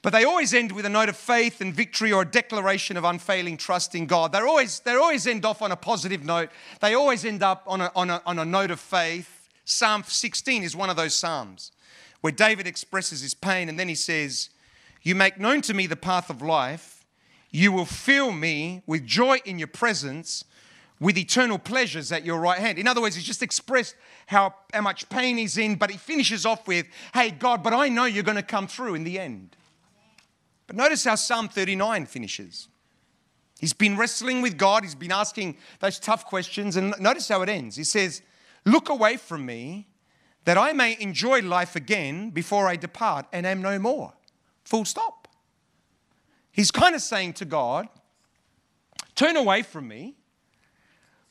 But 0.02 0.14
they 0.14 0.24
always 0.24 0.52
end 0.52 0.72
with 0.72 0.84
a 0.84 0.90
note 0.90 1.10
of 1.10 1.16
faith 1.16 1.62
and 1.62 1.72
victory 1.72 2.12
or 2.12 2.24
a 2.24 2.26
declaration 2.26 2.98
of 2.98 3.04
unfailing 3.04 3.56
trust 3.56 3.94
in 3.94 4.08
God. 4.08 4.32
They're 4.32 4.48
always, 4.48 4.80
they 4.80 4.96
always 4.96 5.28
end 5.28 5.46
off 5.46 5.62
on 5.62 5.72
a 5.72 5.76
positive 5.76 6.26
note. 6.26 6.50
They 6.82 6.96
always 6.96 7.24
end 7.24 7.44
up 7.44 7.66
on 7.68 7.82
a, 7.82 7.92
on, 7.96 8.10
a, 8.10 8.20
on 8.26 8.40
a 8.40 8.46
note 8.46 8.72
of 8.72 8.80
faith. 8.80 9.48
Psalm 9.64 10.02
16 10.04 10.64
is 10.64 10.76
one 10.76 10.90
of 10.90 10.96
those 10.96 11.14
Psalms 11.14 11.72
where 12.22 12.34
David 12.34 12.66
expresses 12.66 13.22
his 13.22 13.36
pain 13.36 13.70
and 13.70 13.80
then 13.80 13.88
he 13.88 13.94
says, 13.94 14.50
You 15.04 15.14
make 15.14 15.40
known 15.40 15.62
to 15.62 15.76
me 15.76 15.86
the 15.86 15.96
path 15.96 16.32
of 16.32 16.42
life. 16.42 17.06
You 17.52 17.72
will 17.72 17.86
fill 17.86 18.32
me 18.32 18.82
with 18.88 19.06
joy 19.06 19.38
in 19.46 19.60
your 19.60 19.68
presence, 19.68 20.46
with 21.00 21.18
eternal 21.18 21.60
pleasures 21.60 22.12
at 22.12 22.26
your 22.26 22.40
right 22.40 22.60
hand. 22.60 22.78
In 22.80 22.88
other 22.88 23.02
words, 23.02 23.16
he's 23.16 23.26
just 23.26 23.44
expressed 23.44 23.96
how, 24.28 24.56
how 24.74 24.82
much 24.82 25.10
pain 25.10 25.38
he's 25.38 25.58
in, 25.58 25.76
but 25.76 25.92
he 25.92 25.98
finishes 25.98 26.46
off 26.46 26.68
with, 26.68 26.88
Hey, 27.14 27.32
God, 27.32 27.64
but 27.64 27.74
I 27.74 27.90
know 27.90 28.06
you're 28.06 28.24
going 28.24 28.38
to 28.38 28.44
come 28.44 28.68
through 28.68 28.96
in 28.96 29.04
the 29.04 29.20
end. 29.20 29.56
But 30.68 30.76
notice 30.76 31.04
how 31.04 31.16
Psalm 31.16 31.50
39 31.50 32.06
finishes. 32.06 32.70
He's 33.60 33.74
been 33.74 33.98
wrestling 33.98 34.42
with 34.42 34.58
God, 34.58 34.84
he's 34.84 34.96
been 34.96 35.12
asking 35.12 35.58
those 35.80 36.00
tough 36.00 36.26
questions, 36.26 36.76
and 36.76 36.94
notice 37.00 37.28
how 37.28 37.42
it 37.42 37.50
ends. 37.50 37.76
He 37.76 37.84
says, 37.84 38.22
Look 38.66 38.90
away 38.90 39.18
from 39.18 39.46
me 39.46 39.88
that 40.46 40.58
I 40.58 40.74
may 40.74 40.98
enjoy 41.00 41.42
life 41.42 41.76
again 41.76 42.30
before 42.32 42.68
I 42.68 42.76
depart 42.76 43.28
and 43.32 43.46
am 43.46 43.62
no 43.62 43.78
more. 43.80 44.14
Full 44.64 44.86
stop. 44.86 45.28
He's 46.52 46.72
kind 46.72 46.96
of 46.96 47.02
saying 47.02 47.34
to 47.34 47.46
God, 47.46 47.88
Turn 49.16 49.38
away 49.38 49.62
from 49.62 49.88
me, 49.88 50.16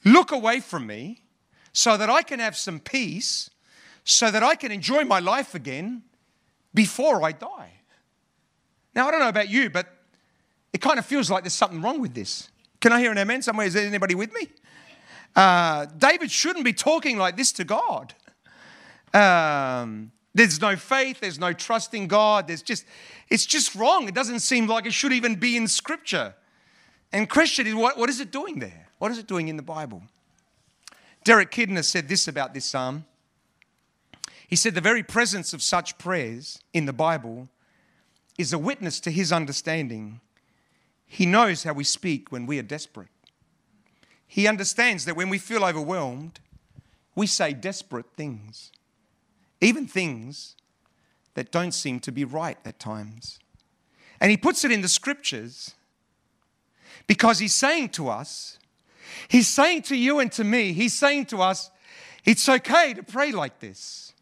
look 0.04 0.32
away 0.32 0.60
from 0.60 0.86
me, 0.86 1.22
so 1.72 1.96
that 1.96 2.08
I 2.08 2.22
can 2.22 2.40
have 2.40 2.56
some 2.56 2.78
peace, 2.78 3.50
so 4.04 4.30
that 4.30 4.42
I 4.42 4.54
can 4.54 4.70
enjoy 4.70 5.04
my 5.04 5.18
life 5.18 5.54
again 5.54 6.02
before 6.72 7.22
I 7.22 7.32
die. 7.32 7.72
Now, 8.94 9.08
I 9.08 9.10
don't 9.10 9.20
know 9.20 9.28
about 9.28 9.48
you, 9.48 9.70
but 9.70 9.86
it 10.72 10.80
kind 10.80 10.98
of 10.98 11.06
feels 11.06 11.30
like 11.30 11.42
there's 11.42 11.54
something 11.54 11.82
wrong 11.82 12.00
with 12.00 12.14
this. 12.14 12.48
Can 12.80 12.92
I 12.92 13.00
hear 13.00 13.10
an 13.10 13.18
amen 13.18 13.42
somewhere? 13.42 13.66
Is 13.66 13.74
there 13.74 13.86
anybody 13.86 14.14
with 14.14 14.32
me? 14.32 14.48
Uh, 15.34 15.86
David 15.98 16.30
shouldn't 16.30 16.64
be 16.64 16.72
talking 16.72 17.18
like 17.18 17.36
this 17.36 17.50
to 17.52 17.64
God. 17.64 18.14
Um, 19.12 20.12
there's 20.34 20.60
no 20.60 20.76
faith, 20.76 21.20
there's 21.20 21.38
no 21.38 21.52
trust 21.52 21.94
in 21.94 22.08
God. 22.08 22.48
There's 22.48 22.62
just, 22.62 22.84
it's 23.28 23.46
just 23.46 23.74
wrong. 23.74 24.08
It 24.08 24.14
doesn't 24.14 24.40
seem 24.40 24.66
like 24.66 24.86
it 24.86 24.92
should 24.92 25.12
even 25.12 25.36
be 25.36 25.56
in 25.56 25.68
Scripture. 25.68 26.34
And 27.12 27.30
question 27.30 27.66
is, 27.66 27.74
what, 27.74 27.96
what 27.96 28.10
is 28.10 28.20
it 28.20 28.30
doing 28.30 28.58
there? 28.58 28.83
What 29.04 29.12
is 29.12 29.18
it 29.18 29.26
doing 29.26 29.48
in 29.48 29.58
the 29.58 29.62
Bible? 29.62 30.02
Derek 31.24 31.50
Kidner 31.50 31.84
said 31.84 32.08
this 32.08 32.26
about 32.26 32.54
this 32.54 32.64
psalm. 32.64 33.04
He 34.48 34.56
said, 34.56 34.74
The 34.74 34.80
very 34.80 35.02
presence 35.02 35.52
of 35.52 35.60
such 35.60 35.98
prayers 35.98 36.58
in 36.72 36.86
the 36.86 36.92
Bible 36.94 37.50
is 38.38 38.54
a 38.54 38.58
witness 38.58 39.00
to 39.00 39.10
his 39.10 39.30
understanding. 39.30 40.22
He 41.04 41.26
knows 41.26 41.64
how 41.64 41.74
we 41.74 41.84
speak 41.84 42.32
when 42.32 42.46
we 42.46 42.58
are 42.58 42.62
desperate. 42.62 43.10
He 44.26 44.48
understands 44.48 45.04
that 45.04 45.16
when 45.16 45.28
we 45.28 45.36
feel 45.36 45.66
overwhelmed, 45.66 46.40
we 47.14 47.26
say 47.26 47.52
desperate 47.52 48.06
things, 48.16 48.72
even 49.60 49.86
things 49.86 50.56
that 51.34 51.52
don't 51.52 51.72
seem 51.72 52.00
to 52.00 52.10
be 52.10 52.24
right 52.24 52.56
at 52.64 52.78
times. 52.78 53.38
And 54.18 54.30
he 54.30 54.38
puts 54.38 54.64
it 54.64 54.72
in 54.72 54.80
the 54.80 54.88
scriptures 54.88 55.74
because 57.06 57.38
he's 57.38 57.54
saying 57.54 57.90
to 57.90 58.08
us, 58.08 58.58
he's 59.28 59.48
saying 59.48 59.82
to 59.82 59.96
you 59.96 60.20
and 60.20 60.30
to 60.32 60.44
me, 60.44 60.72
he's 60.72 60.94
saying 60.94 61.26
to 61.26 61.42
us, 61.42 61.70
it's 62.24 62.48
okay 62.48 62.94
to 62.94 63.02
pray 63.02 63.32
like 63.32 63.60
this. 63.60 64.14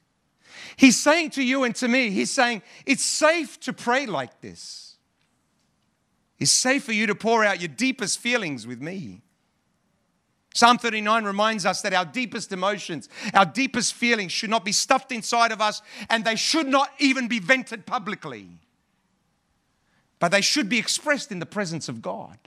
He's 0.77 0.99
saying 0.99 1.31
to 1.31 1.43
you 1.43 1.65
and 1.65 1.75
to 1.77 1.89
me, 1.89 2.11
He's 2.11 2.31
saying, 2.31 2.63
it's 2.87 3.05
safe 3.05 3.61
to 3.61 3.73
pray 3.73 4.07
like 4.07 4.41
this. 4.41 4.97
It's 6.39 6.51
safe 6.51 6.85
for 6.85 6.93
you 6.93 7.07
to 7.07 7.15
pour 7.15 7.45
out 7.45 7.61
your 7.61 7.69
deepest 7.69 8.19
feelings 8.19 8.67
with 8.67 8.81
me. 8.81 9.23
Psalm 10.55 10.77
39 10.77 11.25
reminds 11.25 11.65
us 11.65 11.81
that 11.83 11.95
our 11.95 12.05
deepest 12.05 12.53
emotions, 12.53 13.09
our 13.33 13.47
deepest 13.47 13.95
feelings 13.95 14.33
should 14.33 14.51
not 14.51 14.65
be 14.65 14.73
stuffed 14.73 15.13
inside 15.13 15.51
of 15.53 15.61
us 15.61 15.81
and 16.11 16.25
they 16.25 16.37
should 16.37 16.67
not 16.67 16.91
even 16.99 17.27
be 17.27 17.39
vented 17.39 17.87
publicly. 17.87 18.49
But 20.19 20.31
they 20.31 20.43
should 20.43 20.69
be 20.69 20.79
expressed 20.79 21.33
in 21.33 21.39
the 21.39 21.47
presence 21.47 21.89
of 21.89 22.03
God. 22.03 22.39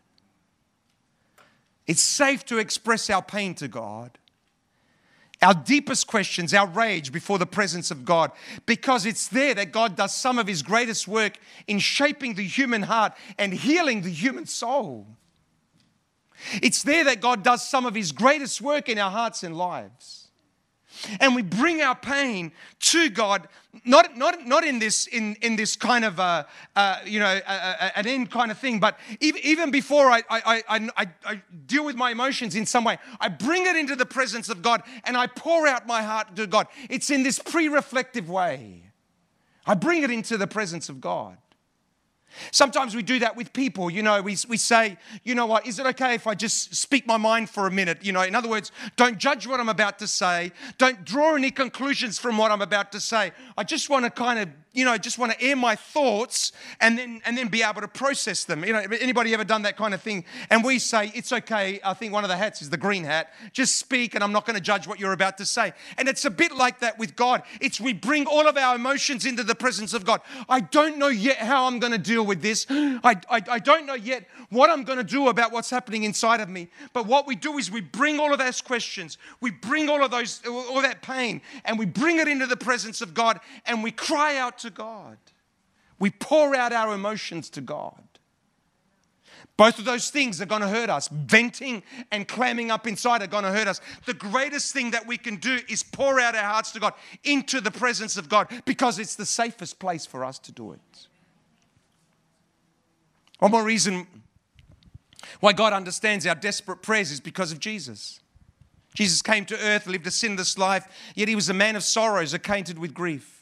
It's 1.88 2.02
safe 2.02 2.46
to 2.46 2.58
express 2.58 3.10
our 3.10 3.22
pain 3.22 3.56
to 3.56 3.68
God 3.68 4.18
our 5.42 5.54
deepest 5.54 6.08
questions, 6.08 6.54
our 6.54 6.68
rage 6.68 7.12
before 7.12 7.38
the 7.38 7.46
presence 7.46 7.92
of 7.92 8.06
God, 8.06 8.32
because 8.66 9.06
it's 9.06 9.28
there 9.28 9.54
that 9.54 9.72
God 9.72 9.96
does 9.96 10.16
some 10.16 10.40
of 10.40 10.48
His 10.48 10.64
greatest 10.64 11.08
work 11.08 11.38
in 11.68 11.80
shaping 11.80 12.36
the 12.36 12.44
human 12.44 12.84
heart 12.84 13.14
and 13.38 13.54
healing 13.54 14.02
the 14.02 14.10
human 14.10 14.46
soul. 14.46 15.08
It's 16.62 16.84
there 16.84 17.04
that 17.06 17.22
God 17.22 17.44
does 17.44 17.68
some 17.68 17.86
of 17.86 17.96
His 17.96 18.12
greatest 18.12 18.62
work 18.62 18.90
in 18.90 18.98
our 18.98 19.12
hearts 19.12 19.44
and 19.44 19.56
lives 19.56 20.25
and 21.20 21.36
we 21.36 21.42
bring 21.42 21.82
our 21.82 21.96
pain 21.96 22.52
to 22.80 23.10
God, 23.10 23.48
not, 23.84 24.18
not, 24.18 24.46
not 24.46 24.64
in, 24.64 24.80
this, 24.80 25.08
in, 25.08 25.36
in 25.42 25.56
this 25.56 25.76
kind 25.76 26.06
of, 26.06 26.20
a, 26.20 26.48
uh, 26.76 27.00
you 27.06 27.20
know, 27.20 27.26
a, 27.26 27.52
a, 27.52 27.98
an 27.98 28.08
end 28.08 28.32
kind 28.32 28.52
of 28.52 28.58
thing, 28.58 28.80
but 28.80 28.98
even, 29.20 29.42
even 29.44 29.72
before 29.72 30.10
I, 30.10 30.24
I, 30.30 30.64
I, 30.68 31.08
I, 31.26 31.42
deal 31.68 31.86
with 31.86 31.96
my 31.96 32.12
emotions 32.12 32.56
in 32.56 32.66
some 32.66 32.84
way, 32.84 32.98
I 33.20 33.30
bring 33.30 33.66
it 33.66 33.76
into 33.76 33.96
the 33.96 34.06
presence 34.06 34.50
of 34.50 34.62
God 34.62 34.84
and 35.04 35.18
I 35.18 35.28
pour 35.28 35.68
out 35.68 35.88
my 35.88 36.04
heart 36.04 36.36
to 36.36 36.48
God. 36.48 36.68
It's 36.90 37.10
in 37.10 37.24
this 37.24 37.40
pre 37.40 37.68
reflective 37.68 38.30
way. 38.30 38.84
I 39.66 39.74
bring 39.74 40.04
it 40.04 40.12
into 40.12 40.38
the 40.38 40.48
presence 40.48 40.90
of 40.90 41.02
God. 41.02 41.38
Sometimes 42.52 42.96
we 42.96 43.04
do 43.04 43.20
that 43.20 43.36
with 43.36 43.54
people. 43.54 43.90
You 43.90 44.04
know, 44.04 44.22
we, 44.22 44.38
we 44.48 44.58
say, 44.58 44.98
you 45.24 45.36
know 45.36 45.46
what, 45.46 45.66
is 45.66 45.80
it 45.80 45.86
okay 45.88 46.16
if 46.16 46.28
I 46.28 46.36
just 46.36 46.76
speak 46.76 47.06
my 47.08 47.18
mind 47.18 47.50
for 47.50 47.68
a 47.68 47.72
minute? 47.72 48.00
You 48.02 48.12
know, 48.12 48.22
in 48.22 48.36
other 48.36 48.50
words, 48.50 48.72
don't 48.96 49.18
judge 49.18 49.48
what 49.48 49.60
I'm 49.60 49.70
about 49.70 50.00
to 50.00 50.08
say. 50.08 50.52
Don't 50.78 51.04
draw 51.06 51.36
any 51.36 51.52
conclusions 51.52 52.18
from 52.18 52.38
what 52.38 52.52
I'm 52.52 52.62
about 52.62 52.92
to 52.94 53.00
say. 53.00 53.32
I 53.58 53.64
just 53.64 53.90
want 53.90 54.06
to 54.06 54.12
kind 54.12 54.40
of 54.40 54.50
you 54.76 54.86
know, 54.86 54.98
just 54.98 55.18
want 55.18 55.32
to 55.32 55.42
air 55.42 55.56
my 55.56 55.76
thoughts 55.76 56.52
and 56.80 56.98
then 56.98 57.22
and 57.26 57.38
then 57.38 57.48
be 57.48 57.64
able 57.64 57.82
to 57.82 57.88
process 57.88 58.44
them. 58.44 58.64
You 58.64 58.74
know, 58.74 58.80
anybody 59.00 59.34
ever 59.34 59.46
done 59.46 59.64
that 59.64 59.78
kind 59.78 59.94
of 59.94 60.02
thing? 60.02 60.26
And 60.50 60.64
we 60.64 60.80
say, 60.80 61.12
it's 61.16 61.32
okay. 61.32 61.80
I 61.84 61.94
think 61.94 62.14
one 62.14 62.24
of 62.24 62.30
the 62.30 62.38
hats 62.38 62.62
is 62.62 62.70
the 62.70 62.78
green 62.78 63.06
hat. 63.06 63.32
Just 63.54 63.78
speak, 63.78 64.16
and 64.16 64.24
I'm 64.24 64.34
not 64.34 64.46
going 64.46 64.56
to 64.56 64.62
judge 64.62 64.88
what 64.88 65.00
you're 65.00 65.14
about 65.14 65.38
to 65.38 65.46
say. 65.46 65.74
And 65.98 66.08
it's 66.08 66.26
a 66.26 66.30
bit 66.30 66.54
like 66.54 66.80
that 66.82 67.00
with 67.00 67.16
God. 67.16 67.44
It's 67.62 67.80
we 67.80 67.94
bring 67.94 68.26
all 68.26 68.48
of 68.48 68.58
our 68.58 68.76
emotions 68.76 69.26
into 69.26 69.44
the 69.44 69.56
presence 69.56 69.94
of 69.94 70.06
God. 70.06 70.22
I 70.50 70.60
don't 70.60 70.98
know 70.98 71.08
yet 71.08 71.38
how 71.38 71.66
I'm 71.66 71.80
going 71.80 71.94
to 71.94 71.98
deal 71.98 72.26
with 72.26 72.42
this. 72.42 72.66
I, 72.70 73.16
I, 73.30 73.42
I 73.50 73.60
don't 73.60 73.86
know 73.86 73.94
yet 73.94 74.28
what 74.50 74.70
I'm 74.70 74.84
going 74.84 74.98
to 74.98 75.04
do 75.04 75.30
about 75.30 75.52
what's 75.52 75.70
happening 75.70 76.04
inside 76.04 76.42
of 76.42 76.50
me. 76.50 76.68
But 76.92 77.08
what 77.08 77.28
we 77.28 77.36
do 77.36 77.58
is 77.58 77.72
we 77.72 77.82
bring 77.82 78.20
all 78.20 78.34
of 78.34 78.40
those 78.40 78.62
questions, 78.62 79.18
we 79.40 79.52
bring 79.52 79.90
all 79.90 80.04
of 80.04 80.12
those, 80.12 80.42
all 80.46 80.82
that 80.82 81.02
pain, 81.02 81.42
and 81.64 81.80
we 81.80 81.86
bring 81.86 82.20
it 82.20 82.28
into 82.28 82.46
the 82.46 82.58
presence 82.58 83.02
of 83.02 83.14
God, 83.14 83.40
and 83.66 83.82
we 83.82 83.92
cry 83.92 84.38
out 84.38 84.65
to 84.66 84.70
God. 84.70 85.18
We 85.98 86.10
pour 86.10 86.56
out 86.56 86.74
our 86.74 86.94
emotions 86.94 87.50
to 87.52 87.62
God. 87.62 88.02
Both 89.58 89.80
of 89.80 89.86
those 89.86 90.10
things 90.10 90.42
are 90.42 90.46
going 90.46 90.62
to 90.62 90.68
hurt 90.68 90.90
us. 90.90 91.08
Venting 91.08 91.84
and 92.12 92.28
clamming 92.28 92.72
up 92.72 92.86
inside 92.86 93.22
are 93.22 93.28
going 93.28 93.46
to 93.46 93.52
hurt 93.52 93.68
us. 93.68 93.80
The 94.06 94.14
greatest 94.14 94.74
thing 94.74 94.92
that 94.92 95.08
we 95.08 95.18
can 95.18 95.38
do 95.38 95.60
is 95.70 95.82
pour 95.82 96.20
out 96.20 96.36
our 96.36 96.44
hearts 96.44 96.72
to 96.74 96.80
God 96.80 96.94
into 97.24 97.62
the 97.62 97.72
presence 97.72 98.18
of 98.18 98.28
God 98.28 98.50
because 98.66 99.00
it's 99.00 99.16
the 99.16 99.26
safest 99.26 99.80
place 99.80 100.06
for 100.06 100.26
us 100.26 100.40
to 100.40 100.52
do 100.52 100.74
it. 100.74 101.08
One 103.40 103.52
more 103.52 103.64
reason 103.64 104.08
why 105.40 105.54
God 105.54 105.72
understands 105.72 106.28
our 106.28 106.36
desperate 106.36 106.82
prayers 106.82 107.12
is 107.12 107.22
because 107.22 107.52
of 107.52 107.60
Jesus. 107.60 108.20
Jesus 108.94 109.22
came 109.22 109.46
to 109.46 109.60
earth, 109.60 109.88
lived 109.88 110.08
a 110.08 110.12
sinless 110.12 110.58
life, 110.58 110.88
yet 111.16 111.28
he 111.28 111.36
was 111.36 111.50
a 111.50 111.54
man 111.54 111.76
of 111.76 111.84
sorrows, 111.84 112.34
acquainted 112.34 112.80
with 112.80 112.94
grief. 112.94 113.35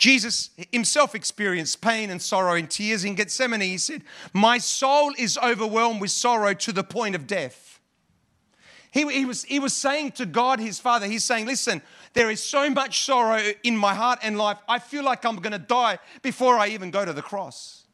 Jesus 0.00 0.48
himself 0.72 1.14
experienced 1.14 1.82
pain 1.82 2.08
and 2.08 2.22
sorrow 2.22 2.54
and 2.54 2.70
tears 2.70 3.04
in 3.04 3.14
Gethsemane. 3.14 3.60
He 3.60 3.76
said, 3.76 4.02
My 4.32 4.56
soul 4.56 5.12
is 5.18 5.36
overwhelmed 5.36 6.00
with 6.00 6.10
sorrow 6.10 6.54
to 6.54 6.72
the 6.72 6.82
point 6.82 7.14
of 7.14 7.26
death. 7.26 7.78
He, 8.92 9.06
he, 9.12 9.26
was, 9.26 9.44
he 9.44 9.58
was 9.58 9.74
saying 9.74 10.12
to 10.12 10.24
God, 10.24 10.58
his 10.58 10.80
Father, 10.80 11.06
He's 11.06 11.22
saying, 11.22 11.44
Listen, 11.44 11.82
there 12.14 12.30
is 12.30 12.42
so 12.42 12.70
much 12.70 13.04
sorrow 13.04 13.42
in 13.62 13.76
my 13.76 13.94
heart 13.94 14.20
and 14.22 14.38
life. 14.38 14.56
I 14.66 14.78
feel 14.78 15.04
like 15.04 15.26
I'm 15.26 15.36
going 15.36 15.52
to 15.52 15.58
die 15.58 15.98
before 16.22 16.56
I 16.56 16.68
even 16.68 16.90
go 16.90 17.04
to 17.04 17.12
the 17.12 17.22
cross. 17.22 17.84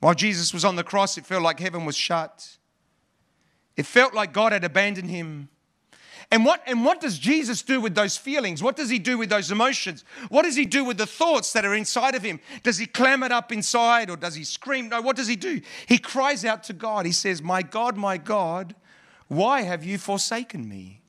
While 0.00 0.14
Jesus 0.14 0.52
was 0.52 0.64
on 0.64 0.74
the 0.74 0.82
cross, 0.82 1.16
it 1.16 1.24
felt 1.24 1.44
like 1.44 1.60
heaven 1.60 1.84
was 1.84 1.96
shut. 1.96 2.56
It 3.76 3.86
felt 3.86 4.12
like 4.12 4.32
God 4.32 4.50
had 4.50 4.64
abandoned 4.64 5.08
him. 5.08 5.50
And 6.32 6.46
what, 6.46 6.62
and 6.66 6.82
what 6.82 6.98
does 6.98 7.18
Jesus 7.18 7.60
do 7.60 7.78
with 7.78 7.94
those 7.94 8.16
feelings? 8.16 8.62
What 8.62 8.74
does 8.74 8.88
he 8.88 8.98
do 8.98 9.18
with 9.18 9.28
those 9.28 9.50
emotions? 9.50 10.02
What 10.30 10.44
does 10.44 10.56
he 10.56 10.64
do 10.64 10.82
with 10.82 10.96
the 10.96 11.06
thoughts 11.06 11.52
that 11.52 11.66
are 11.66 11.74
inside 11.74 12.14
of 12.14 12.22
him? 12.22 12.40
Does 12.62 12.78
he 12.78 12.86
clam 12.86 13.22
it 13.22 13.30
up 13.30 13.52
inside 13.52 14.08
or 14.08 14.16
does 14.16 14.34
he 14.34 14.42
scream? 14.42 14.88
No, 14.88 15.02
what 15.02 15.14
does 15.14 15.28
he 15.28 15.36
do? 15.36 15.60
He 15.84 15.98
cries 15.98 16.42
out 16.46 16.64
to 16.64 16.72
God. 16.72 17.04
He 17.04 17.12
says, 17.12 17.42
My 17.42 17.60
God, 17.60 17.98
my 17.98 18.16
God, 18.16 18.74
why 19.28 19.60
have 19.60 19.84
you 19.84 19.98
forsaken 19.98 20.66
me? 20.66 21.02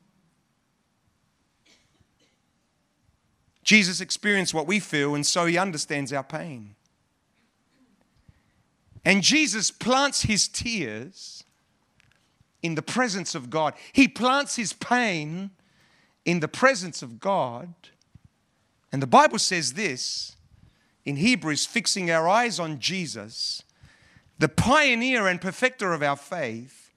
Jesus 3.62 4.02
experienced 4.02 4.52
what 4.52 4.66
we 4.66 4.78
feel, 4.78 5.14
and 5.14 5.24
so 5.24 5.46
he 5.46 5.56
understands 5.56 6.12
our 6.12 6.22
pain. 6.22 6.74
And 9.06 9.22
Jesus 9.22 9.70
plants 9.70 10.24
his 10.24 10.46
tears 10.48 11.43
in 12.64 12.76
the 12.76 12.82
presence 12.82 13.34
of 13.34 13.50
God. 13.50 13.74
He 13.92 14.08
plants 14.08 14.56
his 14.56 14.72
pain 14.72 15.50
in 16.24 16.40
the 16.40 16.48
presence 16.48 17.02
of 17.02 17.20
God. 17.20 17.74
And 18.90 19.02
the 19.02 19.06
Bible 19.06 19.38
says 19.38 19.74
this 19.74 20.36
in 21.04 21.16
Hebrews, 21.16 21.66
fixing 21.66 22.10
our 22.10 22.26
eyes 22.26 22.58
on 22.58 22.78
Jesus, 22.78 23.62
the 24.38 24.48
pioneer 24.48 25.26
and 25.26 25.42
perfecter 25.42 25.92
of 25.92 26.02
our 26.02 26.16
faith, 26.16 26.90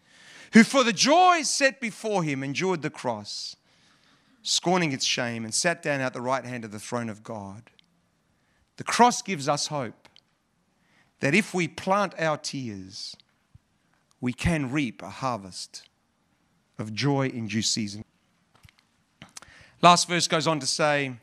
who 0.54 0.64
for 0.64 0.86
the 0.86 0.94
joy 0.94 1.42
set 1.42 1.82
before 1.82 2.24
him 2.24 2.44
endured 2.44 2.82
the 2.82 2.90
cross, 2.90 3.58
scorning 4.44 4.94
its 4.94 5.04
shame, 5.04 5.44
and 5.44 5.54
sat 5.54 5.84
down 5.84 6.00
at 6.00 6.14
the 6.14 6.22
right 6.22 6.46
hand 6.46 6.64
of 6.64 6.72
the 6.72 6.80
throne 6.80 7.10
of 7.10 7.24
God. 7.24 7.70
The 8.78 8.86
cross 8.86 9.22
gives 9.22 9.50
us 9.50 9.68
hope 9.68 10.08
that 11.20 11.36
if 11.36 11.54
we 11.54 11.68
plant 11.68 12.14
our 12.18 12.38
tears, 12.38 13.18
we 14.20 14.34
can 14.34 14.72
reap 14.72 15.02
a 15.02 15.10
harvest 15.10 15.88
of 16.80 16.94
joy 16.94 17.28
in 17.28 17.48
due 17.48 17.62
season. 17.62 18.04
Last 19.82 20.08
verse 20.08 20.28
goes 20.28 20.48
on 20.48 20.60
to 20.60 20.66
say, 20.66 21.14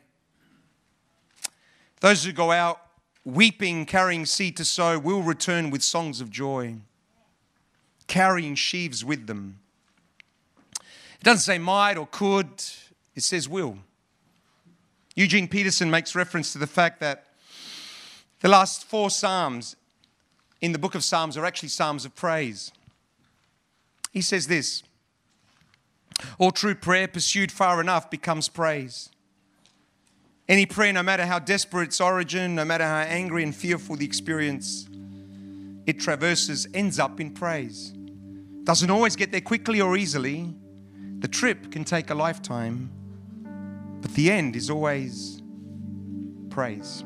Those 1.99 2.23
who 2.23 2.31
go 2.31 2.51
out 2.51 2.81
weeping, 3.25 3.85
carrying 3.85 4.25
seed 4.25 4.55
to 4.57 4.65
sow, 4.65 4.97
will 4.97 5.21
return 5.21 5.71
with 5.71 5.83
songs 5.83 6.21
of 6.21 6.29
joy, 6.29 6.75
carrying 8.07 8.55
sheaves 8.55 9.03
with 9.03 9.27
them. 9.27 9.59
It 10.79 11.23
doesn't 11.23 11.41
say 11.41 11.57
might 11.57 11.97
or 11.97 12.07
could, 12.07 12.47
it 13.15 13.23
says 13.23 13.49
will. 13.49 13.79
Eugene 15.15 15.47
Peterson 15.47 15.89
makes 15.89 16.13
reference 16.13 16.51
to 16.53 16.57
the 16.57 16.67
fact 16.67 16.99
that 16.99 17.25
the 18.41 18.49
last 18.49 18.83
four 18.85 19.09
Psalms 19.09 19.75
in 20.61 20.71
the 20.71 20.77
book 20.77 20.93
of 20.93 21.03
Psalms 21.03 21.37
are 21.37 21.45
actually 21.45 21.69
Psalms 21.69 22.05
of 22.05 22.15
praise. 22.15 22.71
He 24.15 24.21
says 24.21 24.47
this 24.47 24.81
All 26.39 26.51
true 26.51 26.73
prayer 26.73 27.07
pursued 27.07 27.51
far 27.51 27.81
enough 27.81 28.09
becomes 28.09 28.47
praise. 28.47 29.09
Any 30.47 30.65
prayer, 30.65 30.93
no 30.93 31.03
matter 31.03 31.25
how 31.25 31.39
desperate 31.39 31.89
its 31.89 31.99
origin, 31.99 32.55
no 32.55 32.63
matter 32.63 32.85
how 32.85 32.99
angry 32.99 33.43
and 33.43 33.53
fearful 33.53 33.97
the 33.97 34.05
experience 34.05 34.87
it 35.85 35.99
traverses, 35.99 36.65
ends 36.73 36.97
up 36.97 37.19
in 37.19 37.31
praise. 37.31 37.93
Doesn't 38.63 38.89
always 38.89 39.17
get 39.17 39.31
there 39.31 39.41
quickly 39.41 39.81
or 39.81 39.97
easily. 39.97 40.55
The 41.19 41.27
trip 41.27 41.71
can 41.71 41.83
take 41.83 42.09
a 42.09 42.15
lifetime, 42.15 42.89
but 44.01 44.13
the 44.13 44.31
end 44.31 44.55
is 44.55 44.69
always 44.69 45.41
praise. 46.49 47.03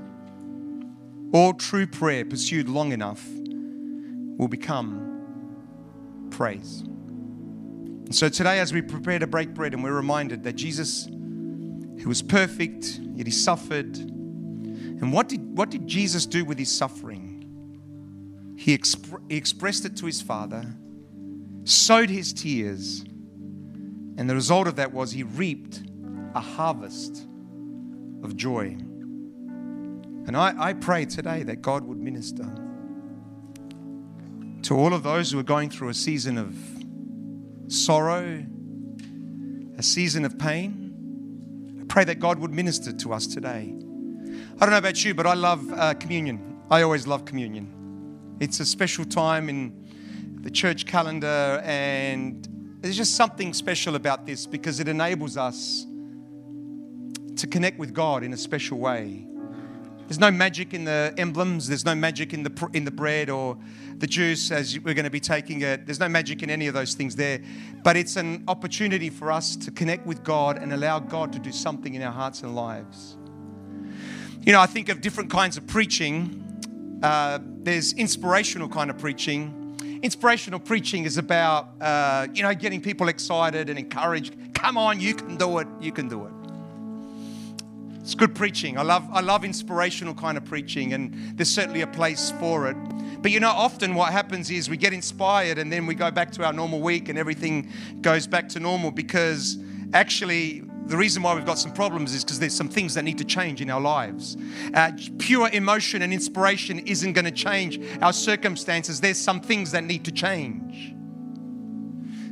All 1.34 1.54
true 1.54 1.88
prayer 1.88 2.24
pursued 2.24 2.70
long 2.70 2.92
enough 2.92 3.26
will 4.38 4.48
become 4.48 6.28
praise. 6.30 6.84
And 8.10 8.16
so 8.16 8.28
today, 8.28 8.60
as 8.60 8.74
we 8.74 8.82
prepare 8.82 9.20
to 9.20 9.28
break 9.28 9.54
bread 9.54 9.76
and 9.76 9.84
we're 9.84 9.94
reminded 9.94 10.42
that 10.42 10.54
Jesus, 10.54 11.06
who 11.06 12.06
was 12.08 12.24
perfect, 12.24 13.00
yet 13.14 13.28
he 13.28 13.32
suffered. 13.32 13.96
And 13.98 15.14
what 15.14 15.30
did, 15.30 15.56
what 15.56 15.70
did 15.70 15.86
Jesus 15.86 16.26
do 16.26 16.44
with 16.44 16.58
his 16.58 16.72
suffering? 16.72 18.56
He, 18.58 18.76
exp- 18.76 19.22
he 19.30 19.38
expressed 19.38 19.86
it 19.86 19.96
to 19.98 20.08
his 20.08 20.24
Father, 20.24 20.66
sowed 21.66 22.10
his 22.10 22.34
tears, 22.34 23.02
and 24.18 24.28
the 24.28 24.34
result 24.34 24.66
of 24.66 24.78
that 24.78 24.92
was 24.92 25.12
he 25.12 25.22
reaped 25.22 25.84
a 26.34 26.42
harvest 26.42 27.28
of 28.24 28.36
joy. 28.36 28.76
And 30.26 30.36
I, 30.36 30.56
I 30.58 30.74
pray 30.74 31.06
today 31.06 31.44
that 31.44 31.62
God 31.62 31.84
would 31.84 32.00
minister 32.00 32.52
to 34.64 34.76
all 34.76 34.96
of 34.96 35.04
those 35.04 35.32
who 35.32 35.38
are 35.38 35.44
going 35.44 35.70
through 35.70 35.90
a 35.90 35.94
season 35.94 36.40
of 36.40 36.79
sorrow, 37.70 38.44
a 39.78 39.84
season 39.84 40.26
of 40.26 40.38
pain. 40.38 41.78
I 41.82 41.86
pray 41.86 42.04
that 42.04 42.20
God 42.20 42.40
would 42.40 42.52
minister 42.52 42.92
to 42.92 43.14
us 43.14 43.28
today. 43.28 43.74
I 43.74 44.66
don't 44.66 44.72
know 44.72 44.78
about 44.78 45.06
you, 45.06 45.14
but 45.14 45.26
I 45.26 45.36
love 45.36 45.72
uh, 45.72 45.94
communion. 45.94 46.58
I 46.70 46.82
always 46.82 47.08
love 47.08 47.26
communion. 47.26 48.38
It's 48.40 48.60
a 48.60 48.66
special 48.66 49.06
time 49.06 49.50
in 49.50 50.40
the 50.42 50.52
church 50.52 50.86
calendar, 50.86 51.62
and 51.64 52.48
there's 52.82 52.98
just 52.98 53.16
something 53.16 53.54
special 53.54 53.96
about 53.96 54.26
this 54.26 54.46
because 54.46 54.80
it 54.80 54.88
enables 54.88 55.38
us 55.38 55.86
to 57.38 57.48
connect 57.48 57.78
with 57.80 57.94
God 57.94 58.24
in 58.24 58.34
a 58.34 58.38
special 58.38 58.80
way. 58.80 59.26
There's 60.10 60.20
no 60.20 60.32
magic 60.32 60.74
in 60.74 60.86
the 60.86 61.14
emblems. 61.20 61.68
There's 61.68 61.86
no 61.86 61.94
magic 61.94 62.34
in 62.34 62.42
the 62.42 62.70
in 62.74 62.84
the 62.84 62.90
bread 62.90 63.30
or 63.30 63.56
the 64.00 64.08
juice 64.08 64.50
as 64.50 64.80
we're 64.80 64.96
going 64.96 65.06
to 65.06 65.12
be 65.12 65.20
taking 65.20 65.62
it. 65.62 65.86
There's 65.86 66.00
no 66.00 66.10
magic 66.10 66.42
in 66.42 66.50
any 66.50 66.66
of 66.66 66.74
those 66.74 66.96
things 66.96 67.16
there, 67.16 67.40
but 67.84 67.96
it's 67.96 68.16
an 68.16 68.44
opportunity 68.48 69.12
for 69.12 69.32
us 69.32 69.56
to 69.58 69.70
connect 69.70 70.08
with 70.08 70.24
God 70.24 70.58
and 70.58 70.74
allow 70.74 70.98
God 70.98 71.32
to 71.34 71.40
do 71.40 71.52
something 71.52 71.94
in 71.94 72.02
our 72.02 72.12
hearts 72.12 72.42
and 72.42 72.56
lives. 72.56 73.18
You 74.42 74.52
know, 74.52 74.62
I 74.62 74.66
think 74.66 74.90
of 74.90 75.02
different 75.02 75.30
kinds 75.30 75.58
of 75.58 75.68
preaching. 75.68 77.00
Uh, 77.04 77.38
there's 77.44 77.94
inspirational 77.94 78.68
kind 78.68 78.90
of 78.90 78.98
preaching. 78.98 80.00
Inspirational 80.02 80.60
preaching 80.60 81.04
is 81.04 81.20
about, 81.20 81.70
uh, 81.82 82.26
you 82.34 82.42
know, 82.42 82.56
getting 82.56 82.82
people 82.82 83.10
excited 83.10 83.70
and 83.70 83.78
encouraged. 83.78 84.56
Come 84.56 84.76
on, 84.76 85.00
you 85.00 85.14
can 85.14 85.38
do 85.38 85.60
it. 85.60 85.68
You 85.80 85.92
can 85.92 86.10
do 86.10 86.26
it. 86.26 86.39
It's 88.10 88.16
good 88.16 88.34
preaching. 88.34 88.76
I 88.76 88.82
love, 88.82 89.08
I 89.14 89.22
love 89.22 89.46
inspirational 89.46 90.16
kind 90.16 90.36
of 90.36 90.44
preaching, 90.44 90.94
and 90.94 91.14
there's 91.38 91.54
certainly 91.54 91.82
a 91.82 91.88
place 91.88 92.32
for 92.40 92.68
it. 92.68 92.76
But 93.22 93.30
you 93.30 93.40
know, 93.40 93.52
often 93.52 93.94
what 93.94 94.12
happens 94.12 94.50
is 94.50 94.68
we 94.68 94.78
get 94.78 94.94
inspired 94.94 95.60
and 95.60 95.72
then 95.72 95.86
we 95.86 95.94
go 95.94 96.10
back 96.10 96.32
to 96.32 96.44
our 96.44 96.52
normal 96.52 96.82
week 96.82 97.08
and 97.08 97.20
everything 97.20 97.72
goes 98.02 98.26
back 98.26 98.50
to 98.50 98.60
normal 98.60 98.90
because 98.90 99.60
actually 99.94 100.64
the 100.88 100.98
reason 100.98 101.22
why 101.22 101.36
we've 101.36 101.46
got 101.46 101.60
some 101.60 101.72
problems 101.72 102.16
is 102.16 102.24
because 102.24 102.40
there's 102.40 102.56
some 102.56 102.68
things 102.68 102.96
that 102.96 103.04
need 103.04 103.20
to 103.20 103.26
change 103.26 103.62
in 103.62 103.70
our 103.70 103.80
lives. 103.80 104.38
Uh, 104.74 104.92
pure 105.20 105.48
emotion 105.50 106.02
and 106.02 106.12
inspiration 106.12 106.80
isn't 106.80 107.14
going 107.14 107.26
to 107.26 107.32
change 107.32 107.80
our 108.02 108.12
circumstances. 108.12 109.00
There's 109.00 109.20
some 109.20 109.40
things 109.40 109.72
that 109.74 109.84
need 109.84 110.04
to 110.06 110.12
change. 110.12 110.96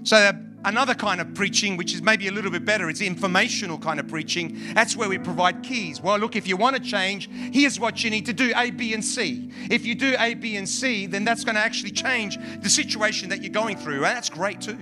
So, 0.02 0.32
another 0.68 0.94
kind 0.94 1.22
of 1.22 1.34
preaching, 1.34 1.78
which 1.78 1.94
is 1.94 2.02
maybe 2.02 2.28
a 2.28 2.32
little 2.32 2.52
bit 2.52 2.66
better, 2.66 2.90
it's 2.90 3.02
informational 3.02 3.78
kind 3.78 4.00
of 4.00 4.08
preaching. 4.08 4.60
That's 4.74 4.96
where 4.96 5.08
we 5.08 5.18
provide 5.18 5.64
keys. 5.64 6.02
Well, 6.02 6.18
look, 6.18 6.36
if 6.36 6.48
you 6.48 6.58
want 6.58 6.76
to 6.76 6.82
change, 6.82 7.30
here's 7.32 7.80
what 7.80 8.04
you 8.04 8.10
need 8.10 8.26
to 8.26 8.34
do 8.34 8.52
A, 8.56 8.70
B, 8.72 8.94
and 8.94 9.04
C. 9.04 9.50
If 9.72 9.86
you 9.86 9.96
do 9.96 10.16
A, 10.20 10.34
B, 10.34 10.58
and 10.58 10.68
C, 10.68 11.06
then 11.08 11.24
that's 11.24 11.44
going 11.44 11.56
to 11.56 11.62
actually 11.62 11.92
change 11.92 12.38
the 12.62 12.70
situation 12.70 13.30
that 13.30 13.42
you're 13.42 13.54
going 13.54 13.78
through. 13.78 13.96
And 13.96 14.16
that's 14.16 14.30
great 14.30 14.62
too. 14.62 14.78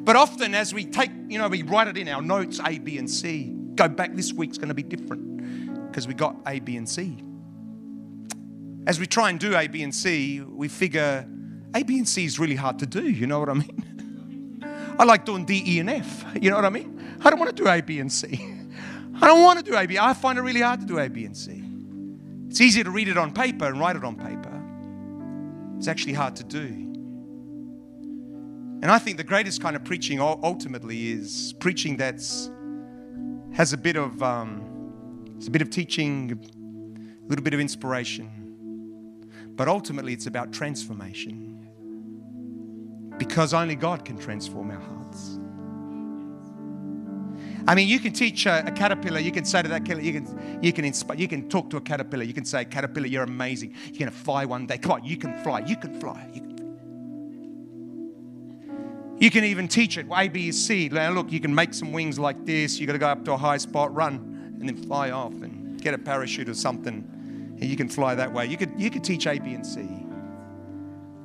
But 0.00 0.16
often, 0.16 0.54
as 0.54 0.74
we 0.74 0.84
take, 0.84 1.10
you 1.28 1.38
know, 1.38 1.48
we 1.48 1.62
write 1.62 1.88
it 1.88 1.96
in 1.96 2.08
our 2.08 2.20
notes 2.20 2.60
A, 2.66 2.78
B, 2.78 2.98
and 2.98 3.08
C, 3.08 3.54
go 3.76 3.88
back 3.88 4.14
this 4.14 4.32
week's 4.32 4.58
going 4.58 4.68
to 4.68 4.74
be 4.74 4.82
different 4.82 5.86
because 5.86 6.08
we 6.08 6.14
got 6.14 6.36
A, 6.46 6.58
B, 6.58 6.76
and 6.76 6.88
C. 6.88 7.22
As 8.86 8.98
we 8.98 9.06
try 9.06 9.30
and 9.30 9.38
do 9.38 9.56
A, 9.56 9.68
B, 9.68 9.82
and 9.82 9.94
C, 9.94 10.40
we 10.40 10.66
figure 10.66 11.28
A, 11.74 11.82
B, 11.84 11.96
and 11.96 12.08
C 12.08 12.24
is 12.24 12.40
really 12.40 12.56
hard 12.56 12.80
to 12.80 12.86
do. 12.86 13.08
You 13.08 13.28
know 13.28 13.38
what 13.38 13.48
I 13.48 13.54
mean? 13.54 13.93
I 14.98 15.04
like 15.04 15.24
doing 15.24 15.44
D, 15.44 15.62
E, 15.66 15.80
and 15.80 15.90
F. 15.90 16.24
You 16.40 16.50
know 16.50 16.56
what 16.56 16.64
I 16.64 16.70
mean? 16.70 17.18
I 17.20 17.30
don't 17.30 17.38
want 17.38 17.54
to 17.56 17.62
do 17.62 17.68
A, 17.68 17.80
B, 17.80 17.98
and 18.00 18.12
C. 18.12 18.38
I 19.20 19.26
don't 19.26 19.42
want 19.42 19.64
to 19.64 19.70
do 19.70 19.76
A, 19.76 19.86
B. 19.86 19.98
I 19.98 20.12
find 20.14 20.38
it 20.38 20.42
really 20.42 20.60
hard 20.60 20.80
to 20.80 20.86
do 20.86 20.98
A, 20.98 21.08
B, 21.08 21.24
and 21.24 21.36
C. 21.36 21.62
It's 22.48 22.60
easy 22.60 22.84
to 22.84 22.90
read 22.90 23.08
it 23.08 23.18
on 23.18 23.32
paper 23.32 23.66
and 23.66 23.80
write 23.80 23.96
it 23.96 24.04
on 24.04 24.16
paper. 24.16 24.62
It's 25.78 25.88
actually 25.88 26.12
hard 26.12 26.36
to 26.36 26.44
do. 26.44 26.84
And 28.82 28.86
I 28.86 28.98
think 28.98 29.16
the 29.16 29.24
greatest 29.24 29.60
kind 29.62 29.76
of 29.76 29.84
preaching 29.84 30.20
ultimately 30.20 31.10
is 31.10 31.54
preaching 31.58 31.96
that's 31.96 32.50
has 33.54 33.72
a 33.72 33.78
bit 33.78 33.96
of 33.96 34.22
um, 34.22 35.32
it's 35.36 35.46
a 35.46 35.50
bit 35.50 35.62
of 35.62 35.70
teaching, 35.70 36.32
a 36.32 37.28
little 37.28 37.42
bit 37.42 37.54
of 37.54 37.60
inspiration, 37.60 38.30
but 39.56 39.68
ultimately 39.68 40.12
it's 40.12 40.26
about 40.26 40.52
transformation 40.52 41.53
because 43.18 43.54
only 43.54 43.74
God 43.74 44.04
can 44.04 44.18
transform 44.18 44.70
our 44.70 44.80
hearts. 44.80 45.38
I 47.66 47.74
mean, 47.74 47.88
you 47.88 47.98
can 47.98 48.12
teach 48.12 48.44
a, 48.46 48.66
a, 48.66 48.70
caterpillar. 48.70 49.20
You 49.20 49.32
can 49.32 49.44
say 49.44 49.62
to 49.62 49.68
that 49.68 49.86
caterpillar, 49.86 50.02
you 50.02 50.12
can, 50.12 50.58
you 50.62 50.72
can 50.72 50.84
inspire, 50.84 51.16
you 51.16 51.28
can 51.28 51.48
talk 51.48 51.70
to 51.70 51.78
a 51.78 51.80
caterpillar. 51.80 52.24
You 52.24 52.34
can 52.34 52.44
say, 52.44 52.64
caterpillar, 52.64 53.06
you're 53.06 53.22
amazing. 53.22 53.74
You're 53.86 54.00
going 54.00 54.12
to 54.12 54.16
fly 54.24 54.44
one 54.44 54.66
day. 54.66 54.76
Come 54.76 54.92
on, 54.92 55.04
you 55.04 55.16
can 55.16 55.42
fly. 55.42 55.60
You 55.60 55.76
can 55.76 55.98
fly. 55.98 56.28
You 56.34 56.40
can 56.42 56.54
you 59.18 59.30
can 59.30 59.44
even 59.44 59.68
teach 59.68 59.96
it 59.96 60.06
A, 60.14 60.28
B, 60.28 60.50
C. 60.52 60.88
Now, 60.88 61.10
look, 61.10 61.30
you 61.30 61.40
can 61.40 61.54
make 61.54 61.72
some 61.72 61.92
wings 61.92 62.18
like 62.18 62.44
this. 62.44 62.78
You 62.78 62.86
got 62.86 62.94
to 62.94 62.98
go 62.98 63.06
up 63.06 63.24
to 63.24 63.32
a 63.32 63.36
high 63.36 63.58
spot, 63.58 63.94
run, 63.94 64.16
and 64.60 64.68
then 64.68 64.76
fly 64.76 65.12
off 65.12 65.32
and 65.32 65.80
get 65.80 65.94
a 65.94 65.98
parachute 65.98 66.48
or 66.48 66.54
something. 66.54 67.08
And 67.60 67.64
you 67.64 67.76
can 67.76 67.88
fly 67.88 68.14
that 68.16 68.32
way. 68.32 68.46
You 68.46 68.56
could, 68.56 68.72
you 68.76 68.90
could 68.90 69.04
teach 69.04 69.26
A, 69.26 69.38
B, 69.38 69.54
and 69.54 69.64
C. 69.64 70.03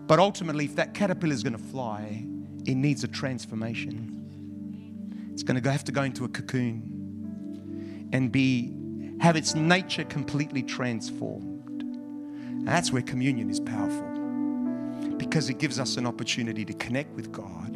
But 0.10 0.17
ultimately, 0.17 0.65
if 0.65 0.76
that 0.78 0.95
caterpillar 0.95 1.34
is 1.34 1.43
going 1.43 1.56
to 1.56 1.63
fly, 1.63 2.26
it 2.65 2.74
needs 2.74 3.04
a 3.04 3.08
transformation. 3.08 5.30
It's 5.32 5.43
going 5.43 5.62
to 5.62 5.72
have 5.72 5.84
to 5.84 5.91
go 5.91 6.02
into 6.02 6.26
a 6.26 6.28
cocoon 6.28 8.10
and 8.12 8.32
be 8.32 8.74
have 9.19 9.36
its 9.36 9.54
nature 9.54 10.04
completely 10.04 10.63
transformed. 10.63 11.84
And 11.84 12.67
that's 12.67 12.91
where 12.91 13.04
communion 13.04 13.52
is 13.52 13.60
powerful 13.60 14.08
because 15.17 15.48
it 15.48 15.60
gives 15.60 15.80
us 15.80 15.98
an 15.98 16.08
opportunity 16.08 16.65
to 16.65 16.74
connect 16.74 17.15
with 17.15 17.32
God 17.32 17.76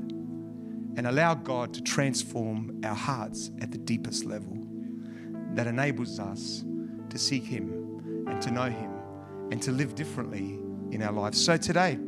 and 0.96 1.06
allow 1.06 1.36
God 1.36 1.72
to 1.76 1.84
transform 1.84 2.82
our 2.84 2.96
hearts 2.96 3.52
at 3.62 3.72
the 3.72 3.78
deepest 3.78 4.26
level 4.26 4.58
that 5.54 5.68
enables 5.68 6.20
us 6.20 6.64
to 7.12 7.20
seek 7.20 7.44
Him 7.44 8.26
and 8.28 8.42
to 8.42 8.50
know 8.50 8.72
Him 8.72 8.92
and 9.52 9.62
to 9.62 9.72
live 9.72 9.94
differently 9.94 10.58
in 10.90 11.04
our 11.04 11.12
lives. 11.12 11.40
So 11.40 11.58
today, 11.58 12.00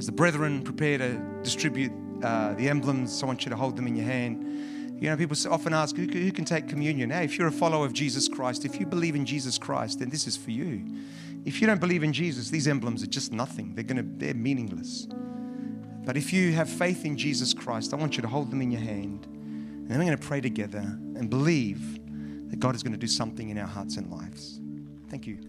as 0.00 0.06
the 0.06 0.12
brethren 0.12 0.62
prepare 0.62 0.96
to 0.96 1.22
distribute 1.42 1.92
uh, 2.24 2.54
the 2.54 2.70
emblems, 2.70 3.22
I 3.22 3.26
want 3.26 3.44
you 3.44 3.50
to 3.50 3.56
hold 3.56 3.76
them 3.76 3.86
in 3.86 3.94
your 3.94 4.06
hand. 4.06 4.98
You 4.98 5.10
know, 5.10 5.16
people 5.18 5.36
often 5.50 5.74
ask, 5.74 5.94
who, 5.94 6.04
who 6.04 6.32
can 6.32 6.46
take 6.46 6.68
communion? 6.68 7.10
Hey, 7.10 7.24
if 7.24 7.36
you're 7.36 7.48
a 7.48 7.52
follower 7.52 7.84
of 7.84 7.92
Jesus 7.92 8.26
Christ, 8.26 8.64
if 8.64 8.80
you 8.80 8.86
believe 8.86 9.14
in 9.14 9.26
Jesus 9.26 9.58
Christ, 9.58 9.98
then 9.98 10.08
this 10.08 10.26
is 10.26 10.38
for 10.38 10.52
you. 10.52 10.86
If 11.44 11.60
you 11.60 11.66
don't 11.66 11.82
believe 11.82 12.02
in 12.02 12.14
Jesus, 12.14 12.48
these 12.48 12.66
emblems 12.66 13.02
are 13.02 13.08
just 13.08 13.30
nothing. 13.30 13.74
They're 13.74 13.84
gonna, 13.84 14.06
they're 14.06 14.32
meaningless. 14.32 15.06
But 16.06 16.16
if 16.16 16.32
you 16.32 16.54
have 16.54 16.70
faith 16.70 17.04
in 17.04 17.18
Jesus 17.18 17.52
Christ, 17.52 17.92
I 17.92 17.98
want 17.98 18.16
you 18.16 18.22
to 18.22 18.28
hold 18.28 18.50
them 18.50 18.62
in 18.62 18.70
your 18.70 18.80
hand. 18.80 19.26
And 19.26 19.90
then 19.90 19.98
we're 19.98 20.06
going 20.06 20.16
to 20.16 20.26
pray 20.26 20.40
together 20.40 20.78
and 20.78 21.28
believe 21.28 22.00
that 22.50 22.58
God 22.58 22.74
is 22.74 22.82
going 22.82 22.94
to 22.94 22.98
do 22.98 23.06
something 23.06 23.50
in 23.50 23.58
our 23.58 23.66
hearts 23.66 23.98
and 23.98 24.10
lives. 24.10 24.62
Thank 25.10 25.26
you. 25.26 25.40